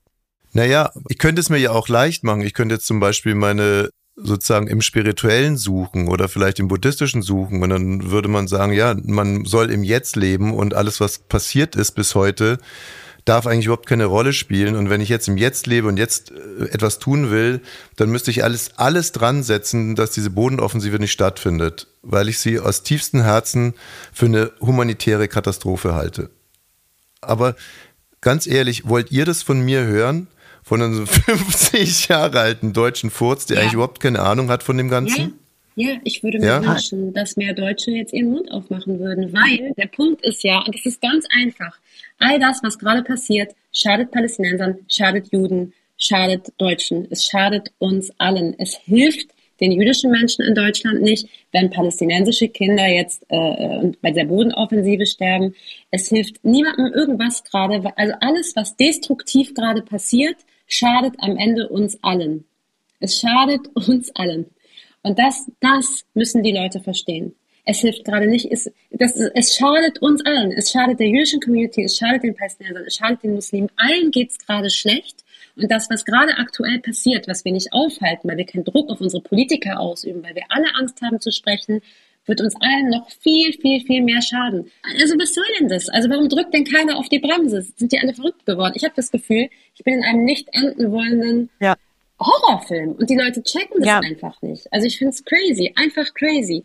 Naja, 0.53 0.93
ich 1.09 1.17
könnte 1.17 1.41
es 1.41 1.49
mir 1.49 1.57
ja 1.57 1.71
auch 1.71 1.89
leicht 1.89 2.23
machen. 2.23 2.43
Ich 2.43 2.53
könnte 2.53 2.75
jetzt 2.75 2.87
zum 2.87 3.01
Beispiel 3.01 3.35
meine 3.35 3.89
sozusagen 4.23 4.67
im 4.67 4.81
spirituellen 4.81 5.57
suchen 5.57 6.09
oder 6.09 6.29
vielleicht 6.29 6.59
im 6.59 6.69
buddhistischen 6.69 7.23
suchen 7.23 7.63
und 7.63 7.71
dann 7.71 8.11
würde 8.11 8.29
man 8.29 8.49
sagen, 8.49 8.73
ja, 8.73 8.95
man 9.05 9.45
soll 9.45 9.71
im 9.71 9.83
Jetzt 9.83 10.17
leben 10.17 10.55
und 10.55 10.75
alles, 10.75 11.01
was 11.01 11.19
passiert 11.19 11.77
ist 11.77 11.93
bis 11.93 12.15
heute, 12.15 12.59
darf 13.25 13.47
eigentlich 13.47 13.67
überhaupt 13.67 13.87
keine 13.87 14.07
Rolle 14.07 14.33
spielen. 14.33 14.77
Und 14.77 14.91
wenn 14.91 15.01
ich 15.01 15.09
jetzt 15.09 15.29
im 15.29 15.37
Jetzt 15.37 15.67
lebe 15.67 15.89
und 15.89 15.97
jetzt 15.97 16.33
äh, 16.33 16.65
etwas 16.73 16.99
tun 16.99 17.31
will, 17.31 17.61
dann 17.97 18.11
müsste 18.11 18.31
ich 18.31 18.43
alles, 18.43 18.73
alles 18.77 19.13
dran 19.13 19.43
setzen, 19.43 19.95
dass 19.95 20.11
diese 20.11 20.31
Bodenoffensive 20.31 20.99
nicht 20.99 21.13
stattfindet, 21.13 21.87
weil 22.03 22.29
ich 22.29 22.39
sie 22.39 22.59
aus 22.59 22.83
tiefstem 22.83 23.23
Herzen 23.23 23.75
für 24.13 24.27
eine 24.27 24.51
humanitäre 24.61 25.29
Katastrophe 25.29 25.95
halte. 25.95 26.31
Aber 27.21 27.55
ganz 28.21 28.47
ehrlich, 28.47 28.89
wollt 28.89 29.13
ihr 29.13 29.25
das 29.25 29.43
von 29.43 29.61
mir 29.61 29.85
hören? 29.85 30.27
Von 30.63 30.83
einem 30.83 31.07
50 31.07 32.09
Jahre 32.09 32.41
alten 32.41 32.73
deutschen 32.73 33.11
Furz, 33.11 33.47
der 33.47 33.57
ja. 33.57 33.63
eigentlich 33.63 33.75
überhaupt 33.75 34.01
keine 34.01 34.21
Ahnung 34.21 34.51
hat 34.51 34.63
von 34.63 34.77
dem 34.77 34.89
Ganzen? 34.89 35.39
Ja, 35.75 35.91
ja 35.91 35.97
ich 36.05 36.23
würde 36.23 36.39
mir 36.39 36.47
ja? 36.47 36.65
wünschen, 36.65 37.13
dass 37.13 37.37
mehr 37.37 37.55
Deutsche 37.55 37.91
jetzt 37.91 38.13
ihren 38.13 38.31
Mund 38.31 38.51
aufmachen 38.51 38.99
würden, 38.99 39.33
weil 39.33 39.73
der 39.77 39.87
Punkt 39.87 40.25
ist 40.25 40.43
ja, 40.45 40.61
und 40.61 40.75
es 40.75 40.87
ist 40.87 41.01
ganz 41.01 41.27
einfach, 41.35 41.79
all 42.19 42.39
das, 42.39 42.63
was 42.63 42.79
gerade 42.79 43.03
passiert, 43.03 43.55
schadet 43.73 44.11
Palästinensern, 44.11 44.79
schadet 44.89 45.33
Juden, 45.33 45.73
schadet 45.97 46.53
Deutschen, 46.59 47.07
es 47.11 47.27
schadet 47.27 47.73
uns 47.79 48.13
allen. 48.19 48.55
Es 48.59 48.77
hilft 48.77 49.31
den 49.61 49.73
jüdischen 49.73 50.11
Menschen 50.11 50.45
in 50.45 50.55
Deutschland 50.55 51.03
nicht, 51.03 51.29
wenn 51.53 51.71
palästinensische 51.71 52.49
Kinder 52.49 52.87
jetzt 52.89 53.25
äh, 53.29 53.37
äh 53.37 53.93
bei 54.03 54.11
der 54.11 54.25
Bodenoffensive 54.25 55.07
sterben. 55.07 55.55
Es 55.91 56.09
hilft 56.09 56.45
niemandem 56.45 56.93
irgendwas 56.93 57.45
gerade, 57.45 57.81
also 57.97 58.15
alles, 58.21 58.57
was 58.57 58.77
destruktiv 58.77 59.55
gerade 59.55 59.83
passiert, 59.83 60.37
schadet 60.73 61.15
am 61.19 61.37
Ende 61.37 61.69
uns 61.69 62.03
allen. 62.03 62.45
Es 63.01 63.19
schadet 63.19 63.69
uns 63.75 64.15
allen. 64.15 64.47
Und 65.03 65.19
das, 65.19 65.51
das 65.61 66.05
müssen 66.15 66.43
die 66.43 66.53
Leute 66.53 66.81
verstehen. 66.81 67.35
Es 67.65 67.81
hilft 67.81 68.05
gerade 68.05 68.27
nicht, 68.27 68.51
es, 68.51 68.71
das, 68.91 69.17
es 69.17 69.57
schadet 69.57 70.01
uns 70.01 70.25
allen. 70.25 70.51
Es 70.51 70.73
schadet 70.73 70.99
der 70.99 71.09
jüdischen 71.09 71.41
Community, 71.41 71.85
es 71.85 71.97
schadet 71.97 72.25
den 72.25 72.35
Palästinensern, 72.35 72.85
es 72.87 72.97
schadet 72.97 73.23
den 73.23 73.35
Muslimen. 73.35 73.71
Allen 73.77 74.11
geht's 74.11 74.39
gerade 74.39 74.71
schlecht. 74.71 75.25
Und 75.55 75.71
das, 75.71 75.91
was 75.91 76.05
gerade 76.05 76.39
aktuell 76.39 76.81
passiert, 76.81 77.29
was 77.29 77.45
wir 77.45 77.53
nicht 77.53 77.73
aufhalten, 77.73 78.29
weil 78.29 78.39
wir 78.39 78.47
keinen 78.47 78.65
Druck 78.65 78.91
auf 78.91 79.01
unsere 79.01 79.23
Politiker 79.23 79.79
ausüben, 79.79 80.23
weil 80.23 80.35
wir 80.35 80.45
alle 80.49 80.75
Angst 80.81 81.03
haben 81.03 81.21
zu 81.21 81.31
sprechen, 81.31 81.83
wird 82.27 82.41
uns 82.41 82.55
allen 82.61 82.91
noch 82.91 83.11
viel, 83.11 83.53
viel, 83.53 83.81
viel 83.85 84.03
mehr 84.03 84.23
schaden. 84.23 84.71
Also 85.01 85.15
was 85.19 85.35
soll 85.35 85.45
denn 85.59 85.69
das? 85.69 85.89
Also 85.89 86.09
warum 86.09 86.29
drückt 86.29 86.55
denn 86.55 86.65
keiner 86.65 86.97
auf 86.97 87.09
die 87.09 87.19
Bremse? 87.19 87.63
Sind 87.77 87.93
die 87.93 87.99
alle 87.99 88.15
verrückt 88.15 88.47
geworden? 88.47 88.75
Ich 88.77 88.85
habe 88.85 88.95
das 88.97 89.11
Gefühl, 89.11 89.49
ich 89.75 89.85
bin 89.85 89.95
in 89.95 90.05
einem 90.05 90.25
nicht 90.25 90.49
enden 90.53 90.93
wollenden 90.93 91.51
ja. 91.61 91.75
Horrorfilm 92.21 92.93
und 92.93 93.11
die 93.11 93.17
Leute 93.17 93.43
checken 93.43 93.81
das 93.81 93.87
ja. 93.87 94.01
einfach 94.01 94.41
nicht. 94.43 94.73
Also 94.73 94.87
ich 94.87 94.99
finde 94.99 95.11
es 95.11 95.25
crazy, 95.25 95.73
einfach 95.77 96.13
crazy. 96.15 96.65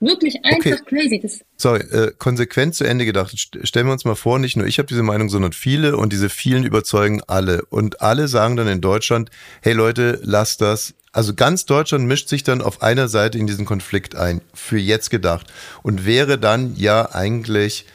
Wirklich 0.00 0.44
einfach 0.44 0.80
okay. 0.80 0.82
crazy. 0.86 1.20
Das 1.20 1.40
Sorry, 1.56 1.80
äh, 1.80 2.12
konsequent 2.16 2.76
zu 2.76 2.84
Ende 2.84 3.04
gedacht. 3.04 3.34
Stellen 3.64 3.86
wir 3.86 3.92
uns 3.92 4.04
mal 4.04 4.14
vor, 4.14 4.38
nicht 4.38 4.56
nur 4.56 4.66
ich 4.66 4.78
habe 4.78 4.86
diese 4.86 5.02
Meinung, 5.02 5.28
sondern 5.28 5.52
viele 5.52 5.96
und 5.96 6.12
diese 6.12 6.28
vielen 6.28 6.62
überzeugen 6.62 7.20
alle. 7.26 7.64
Und 7.64 8.00
alle 8.00 8.28
sagen 8.28 8.54
dann 8.54 8.68
in 8.68 8.80
Deutschland, 8.80 9.30
hey 9.60 9.72
Leute, 9.72 10.20
lasst 10.22 10.60
das, 10.60 10.94
Also 11.12 11.34
ganz 11.34 11.66
Deutschland 11.66 12.06
mischt 12.06 12.28
sich 12.28 12.42
dann 12.42 12.62
auf 12.62 12.82
einer 12.82 13.08
Seite 13.08 13.38
in 13.38 13.46
diesen 13.46 13.64
Konflikt 13.64 14.14
ein, 14.14 14.40
für 14.54 14.78
jetzt 14.78 15.10
gedacht. 15.10 15.46
Und 15.82 16.04
wäre 16.04 16.38
dann 16.38 16.76
ja 16.76 17.12
eigentlich 17.12 17.86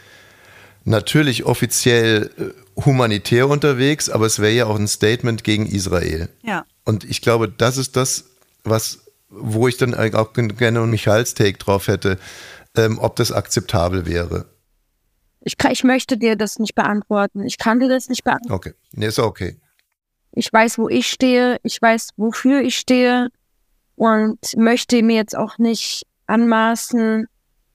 natürlich 0.85 1.45
offiziell 1.45 2.31
äh, 2.37 2.81
humanitär 2.85 3.47
unterwegs, 3.47 4.09
aber 4.09 4.25
es 4.25 4.39
wäre 4.39 4.53
ja 4.53 4.65
auch 4.65 4.77
ein 4.77 4.87
Statement 4.87 5.43
gegen 5.43 5.65
Israel. 5.65 6.29
Ja. 6.43 6.65
Und 6.85 7.03
ich 7.03 7.21
glaube, 7.21 7.47
das 7.49 7.77
ist 7.77 7.95
das, 7.95 8.25
was, 8.63 8.99
wo 9.29 9.67
ich 9.67 9.77
dann 9.77 9.93
auch 10.15 10.33
gerne 10.33 10.81
Michaels 10.81 11.33
Take 11.33 11.57
drauf 11.57 11.87
hätte, 11.87 12.17
ähm, 12.75 12.97
ob 12.99 13.15
das 13.15 13.31
akzeptabel 13.31 14.05
wäre. 14.05 14.45
Ich, 15.41 15.57
kann, 15.57 15.71
ich 15.71 15.83
möchte 15.83 16.17
dir 16.17 16.35
das 16.35 16.57
nicht 16.57 16.73
beantworten. 16.73 17.43
Ich 17.43 17.57
kann 17.57 17.79
dir 17.79 17.89
das 17.89 18.09
nicht 18.09 18.23
beantworten. 18.23 18.53
Okay, 18.53 18.73
nee, 18.93 19.07
ist 19.07 19.19
okay. 19.19 19.57
Ich 20.35 20.51
weiß, 20.51 20.79
wo 20.79 20.89
ich 20.89 21.07
stehe. 21.07 21.57
Ich 21.63 21.81
weiß, 21.81 22.09
wofür 22.17 22.61
ich 22.61 22.75
stehe. 22.75 23.29
Und 23.95 24.39
möchte 24.57 25.01
mir 25.03 25.15
jetzt 25.15 25.37
auch 25.37 25.59
nicht 25.59 26.03
anmaßen. 26.25 27.27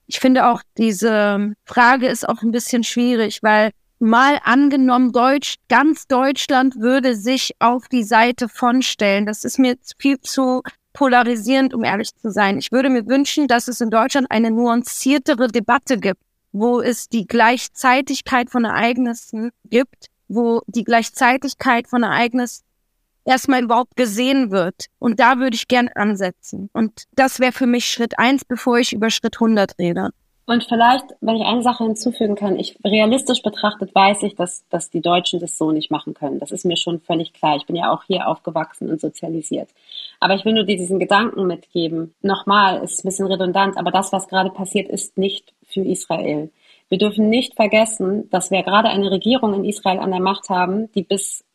Ich 0.07 0.19
finde 0.19 0.47
auch, 0.47 0.61
diese 0.77 1.53
Frage 1.65 2.07
ist 2.07 2.27
auch 2.27 2.41
ein 2.41 2.51
bisschen 2.51 2.83
schwierig, 2.83 3.41
weil 3.41 3.71
mal 3.99 4.39
angenommen, 4.43 5.13
Deutsch, 5.13 5.55
ganz 5.69 6.07
Deutschland 6.07 6.75
würde 6.75 7.15
sich 7.15 7.51
auf 7.59 7.87
die 7.87 8.03
Seite 8.03 8.49
von 8.49 8.81
stellen. 8.81 9.25
Das 9.25 9.45
ist 9.45 9.59
mir 9.59 9.77
viel 9.97 10.19
zu 10.19 10.61
polarisierend, 10.91 11.73
um 11.73 11.85
ehrlich 11.85 12.13
zu 12.15 12.31
sein. 12.31 12.57
Ich 12.57 12.71
würde 12.71 12.89
mir 12.89 13.07
wünschen, 13.07 13.47
dass 13.47 13.69
es 13.69 13.79
in 13.79 13.89
Deutschland 13.89 14.29
eine 14.29 14.51
nuanciertere 14.51 15.47
Debatte 15.47 15.97
gibt, 15.97 16.21
wo 16.51 16.81
es 16.81 17.07
die 17.07 17.25
Gleichzeitigkeit 17.25 18.49
von 18.49 18.65
Ereignissen 18.65 19.51
gibt 19.65 20.09
wo 20.29 20.61
die 20.67 20.85
Gleichzeitigkeit 20.85 21.87
von 21.87 22.03
Ereignissen 22.03 22.63
erstmal 23.25 23.63
überhaupt 23.63 23.95
gesehen 23.95 24.51
wird. 24.51 24.85
Und 24.97 25.19
da 25.19 25.37
würde 25.37 25.55
ich 25.55 25.67
gern 25.67 25.89
ansetzen. 25.89 26.69
Und 26.73 27.03
das 27.13 27.39
wäre 27.39 27.51
für 27.51 27.67
mich 27.67 27.85
Schritt 27.85 28.17
eins, 28.17 28.45
bevor 28.45 28.79
ich 28.79 28.93
über 28.93 29.09
Schritt 29.09 29.35
100 29.35 29.77
rede. 29.77 30.09
Und 30.49 30.63
vielleicht, 30.63 31.05
wenn 31.21 31.35
ich 31.35 31.45
eine 31.45 31.61
Sache 31.61 31.83
hinzufügen 31.83 32.33
kann, 32.33 32.57
ich 32.57 32.75
realistisch 32.83 33.43
betrachtet 33.43 33.93
weiß 33.93 34.23
ich, 34.23 34.35
dass, 34.35 34.67
dass 34.69 34.89
die 34.89 34.99
Deutschen 34.99 35.39
das 35.39 35.59
so 35.59 35.71
nicht 35.71 35.91
machen 35.91 36.15
können. 36.15 36.39
Das 36.39 36.51
ist 36.51 36.65
mir 36.65 36.75
schon 36.75 36.99
völlig 37.01 37.33
klar. 37.33 37.55
Ich 37.57 37.67
bin 37.67 37.75
ja 37.75 37.91
auch 37.91 38.03
hier 38.05 38.27
aufgewachsen 38.27 38.89
und 38.89 38.99
sozialisiert. 38.99 39.69
Aber 40.19 40.33
ich 40.33 40.45
will 40.45 40.53
nur 40.53 40.63
diesen 40.63 40.97
Gedanken 40.97 41.45
mitgeben. 41.45 42.15
Nochmal, 42.23 42.83
ist 42.83 43.03
ein 43.03 43.09
bisschen 43.09 43.27
redundant, 43.27 43.77
aber 43.77 43.91
das, 43.91 44.11
was 44.11 44.27
gerade 44.27 44.49
passiert, 44.49 44.89
ist 44.89 45.19
nicht 45.19 45.53
für 45.67 45.81
Israel. 45.81 46.49
Wir 46.89 46.97
dürfen 46.97 47.29
nicht 47.29 47.55
vergessen, 47.55 48.29
dass 48.31 48.49
wir 48.49 48.63
gerade 48.63 48.89
eine 48.89 49.11
Regierung 49.11 49.53
in 49.53 49.65
Israel 49.65 49.99
an 49.99 50.11
der 50.11 50.19
Macht 50.19 50.49
haben, 50.49 50.91
die 50.93 51.03
bis 51.03 51.45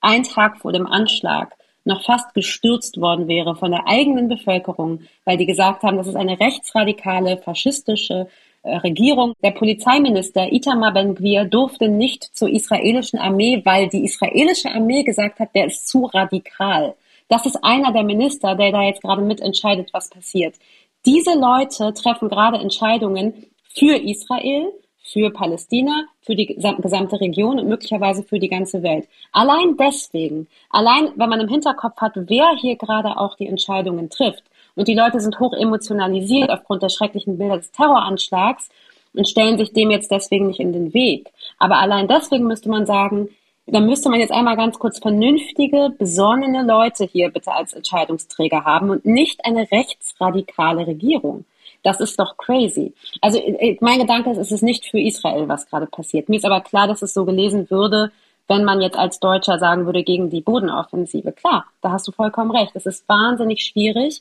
ein 0.00 0.22
Tag 0.22 0.58
vor 0.58 0.72
dem 0.72 0.86
Anschlag 0.86 1.56
noch 1.84 2.02
fast 2.04 2.34
gestürzt 2.34 3.00
worden 3.00 3.28
wäre 3.28 3.56
von 3.56 3.70
der 3.70 3.86
eigenen 3.86 4.28
Bevölkerung, 4.28 5.00
weil 5.24 5.36
die 5.36 5.46
gesagt 5.46 5.82
haben, 5.82 5.96
das 5.96 6.08
ist 6.08 6.16
eine 6.16 6.38
rechtsradikale, 6.38 7.38
faschistische 7.38 8.28
äh, 8.62 8.76
Regierung. 8.78 9.34
Der 9.42 9.52
Polizeiminister 9.52 10.52
Itamar 10.52 10.92
Ben-Gvir 10.92 11.44
durfte 11.44 11.88
nicht 11.88 12.24
zur 12.36 12.48
israelischen 12.48 13.18
Armee, 13.18 13.62
weil 13.64 13.88
die 13.88 14.04
israelische 14.04 14.70
Armee 14.70 15.04
gesagt 15.04 15.38
hat, 15.38 15.54
der 15.54 15.66
ist 15.66 15.88
zu 15.88 16.06
radikal. 16.06 16.94
Das 17.28 17.46
ist 17.46 17.62
einer 17.62 17.92
der 17.92 18.04
Minister, 18.04 18.54
der 18.54 18.72
da 18.72 18.82
jetzt 18.82 19.02
gerade 19.02 19.22
mitentscheidet, 19.22 19.92
was 19.92 20.10
passiert. 20.10 20.56
Diese 21.04 21.38
Leute 21.38 21.92
treffen 21.94 22.28
gerade 22.28 22.58
Entscheidungen, 22.58 23.46
für 23.76 23.96
Israel, 23.96 24.72
für 25.02 25.30
Palästina, 25.30 26.06
für 26.22 26.34
die 26.34 26.46
gesamte 26.46 27.20
Region 27.20 27.60
und 27.60 27.68
möglicherweise 27.68 28.22
für 28.22 28.38
die 28.38 28.48
ganze 28.48 28.82
Welt. 28.82 29.06
Allein 29.32 29.76
deswegen, 29.76 30.48
allein 30.70 31.10
wenn 31.16 31.28
man 31.28 31.40
im 31.40 31.48
Hinterkopf 31.48 31.96
hat, 31.98 32.12
wer 32.14 32.56
hier 32.56 32.76
gerade 32.76 33.16
auch 33.18 33.36
die 33.36 33.46
Entscheidungen 33.46 34.10
trifft, 34.10 34.42
und 34.74 34.88
die 34.88 34.94
Leute 34.94 35.20
sind 35.20 35.40
hoch 35.40 35.54
emotionalisiert 35.54 36.50
aufgrund 36.50 36.82
der 36.82 36.90
schrecklichen 36.90 37.38
Bilder 37.38 37.56
des 37.56 37.72
Terroranschlags 37.72 38.68
und 39.14 39.26
stellen 39.26 39.56
sich 39.56 39.72
dem 39.72 39.90
jetzt 39.90 40.10
deswegen 40.10 40.48
nicht 40.48 40.60
in 40.60 40.74
den 40.74 40.92
Weg. 40.92 41.30
Aber 41.58 41.78
allein 41.78 42.08
deswegen 42.08 42.46
müsste 42.46 42.68
man 42.68 42.84
sagen, 42.84 43.30
dann 43.66 43.86
müsste 43.86 44.10
man 44.10 44.20
jetzt 44.20 44.32
einmal 44.32 44.56
ganz 44.56 44.78
kurz 44.78 44.98
vernünftige, 44.98 45.94
besonnene 45.98 46.62
Leute 46.62 47.04
hier 47.04 47.30
bitte 47.30 47.52
als 47.52 47.72
Entscheidungsträger 47.72 48.64
haben 48.64 48.90
und 48.90 49.06
nicht 49.06 49.44
eine 49.44 49.70
rechtsradikale 49.72 50.86
Regierung. 50.86 51.46
Das 51.86 52.00
ist 52.00 52.18
doch 52.18 52.36
crazy. 52.36 52.92
Also 53.20 53.38
äh, 53.38 53.70
äh, 53.70 53.76
mein 53.80 54.00
Gedanke 54.00 54.28
ist, 54.30 54.38
es 54.38 54.50
ist 54.50 54.64
nicht 54.64 54.86
für 54.86 54.98
Israel, 54.98 55.48
was 55.48 55.70
gerade 55.70 55.86
passiert. 55.86 56.28
Mir 56.28 56.34
ist 56.34 56.44
aber 56.44 56.60
klar, 56.60 56.88
dass 56.88 57.00
es 57.00 57.14
so 57.14 57.24
gelesen 57.24 57.70
würde, 57.70 58.10
wenn 58.48 58.64
man 58.64 58.80
jetzt 58.80 58.98
als 58.98 59.20
Deutscher 59.20 59.60
sagen 59.60 59.86
würde 59.86 60.02
gegen 60.02 60.28
die 60.28 60.40
Bodenoffensive. 60.40 61.30
Klar, 61.30 61.64
da 61.82 61.92
hast 61.92 62.08
du 62.08 62.10
vollkommen 62.10 62.50
recht. 62.50 62.72
Es 62.74 62.86
ist 62.86 63.08
wahnsinnig 63.08 63.62
schwierig 63.62 64.20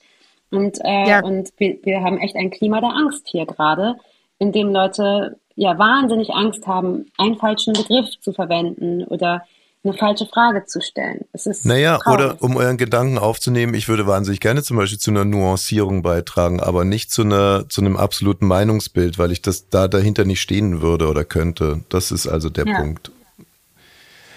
und, 0.51 0.77
äh, 0.83 1.09
ja. 1.09 1.23
und 1.23 1.53
wir, 1.57 1.79
wir 1.81 2.01
haben 2.01 2.19
echt 2.19 2.35
ein 2.35 2.51
Klima 2.51 2.81
der 2.81 2.91
Angst 2.91 3.29
hier 3.29 3.47
gerade, 3.47 3.95
in 4.37 4.51
dem 4.51 4.71
Leute 4.71 5.39
ja 5.55 5.79
wahnsinnig 5.79 6.35
Angst 6.35 6.67
haben, 6.67 7.07
einen 7.17 7.37
falschen 7.37 7.73
Begriff 7.73 8.19
zu 8.19 8.31
verwenden 8.31 9.05
oder 9.05 9.41
eine 9.85 9.93
falsche 9.93 10.25
Frage 10.25 10.65
zu 10.65 10.81
stellen. 10.81 11.25
Es 11.31 11.45
ist 11.45 11.65
naja, 11.65 11.97
traurig. 11.97 12.19
oder 12.19 12.41
um 12.41 12.57
euren 12.57 12.77
Gedanken 12.77 13.17
aufzunehmen, 13.17 13.73
ich 13.73 13.87
würde 13.87 14.07
wahnsinnig 14.07 14.39
gerne 14.39 14.63
zum 14.63 14.77
Beispiel 14.77 14.99
zu 14.99 15.11
einer 15.11 15.25
Nuancierung 15.25 16.01
beitragen, 16.01 16.59
aber 16.59 16.85
nicht 16.85 17.11
zu 17.11 17.21
einer 17.21 17.69
zu 17.69 17.81
einem 17.81 17.95
absoluten 17.95 18.47
Meinungsbild, 18.47 19.17
weil 19.17 19.31
ich 19.31 19.41
das 19.41 19.69
da 19.69 19.87
dahinter 19.87 20.25
nicht 20.25 20.41
stehen 20.41 20.81
würde 20.81 21.07
oder 21.07 21.23
könnte. 21.23 21.81
Das 21.89 22.11
ist 22.11 22.27
also 22.27 22.49
der 22.49 22.67
ja. 22.67 22.79
Punkt. 22.79 23.11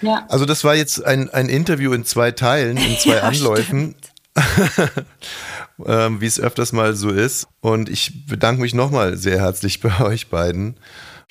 Ja. 0.03 0.27
Also 0.29 0.45
das 0.45 0.63
war 0.63 0.77
jetzt 0.77 1.05
ein, 1.05 1.29
ein 1.31 1.49
Interview 1.49 1.93
in 1.93 2.05
zwei 2.05 2.31
Teilen, 2.31 2.77
in 2.77 2.97
zwei 2.99 3.15
ja, 3.17 3.23
Anläufen. 3.23 3.97
ähm, 5.87 6.21
wie 6.21 6.27
es 6.27 6.39
öfters 6.39 6.73
mal 6.73 6.95
so 6.95 7.11
ist. 7.11 7.49
Und 7.61 7.89
ich 7.89 8.27
bedanke 8.27 8.63
mich 8.63 8.75
nochmal 8.75 9.17
sehr 9.17 9.41
herzlich 9.41 9.81
bei 9.81 10.01
euch 10.01 10.29
beiden. 10.29 10.77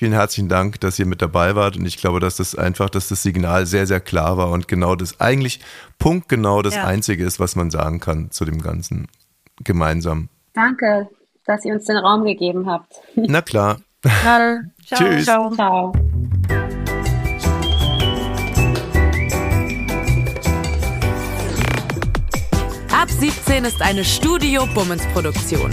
Vielen 0.00 0.12
herzlichen 0.12 0.48
Dank, 0.48 0.78
dass 0.80 0.96
ihr 1.00 1.06
mit 1.06 1.20
dabei 1.22 1.56
wart. 1.56 1.76
Und 1.76 1.84
ich 1.84 1.96
glaube, 1.96 2.20
dass 2.20 2.36
das 2.36 2.54
einfach, 2.54 2.88
dass 2.88 3.08
das 3.08 3.24
Signal 3.24 3.66
sehr, 3.66 3.84
sehr 3.84 3.98
klar 3.98 4.36
war 4.36 4.50
und 4.50 4.68
genau 4.68 4.94
das 4.94 5.20
eigentlich 5.20 5.58
punktgenau 5.98 6.62
das 6.62 6.76
ja. 6.76 6.84
Einzige 6.84 7.24
ist, 7.24 7.40
was 7.40 7.56
man 7.56 7.72
sagen 7.72 7.98
kann 7.98 8.30
zu 8.30 8.44
dem 8.44 8.62
Ganzen 8.62 9.08
gemeinsam. 9.64 10.28
Danke, 10.54 11.08
dass 11.46 11.64
ihr 11.64 11.74
uns 11.74 11.84
den 11.86 11.96
Raum 11.96 12.22
gegeben 12.24 12.70
habt. 12.70 12.92
Na 13.16 13.42
klar. 13.42 13.80
Ciao. 14.02 14.60
Tschüss. 14.86 15.24
Ciao. 15.24 15.50
Ciao. 15.54 15.92
Ab 22.92 23.10
17 23.10 23.64
ist 23.64 23.82
eine 23.82 24.04
Studio 24.04 24.64
Bummens 24.74 25.04
Produktion. 25.12 25.72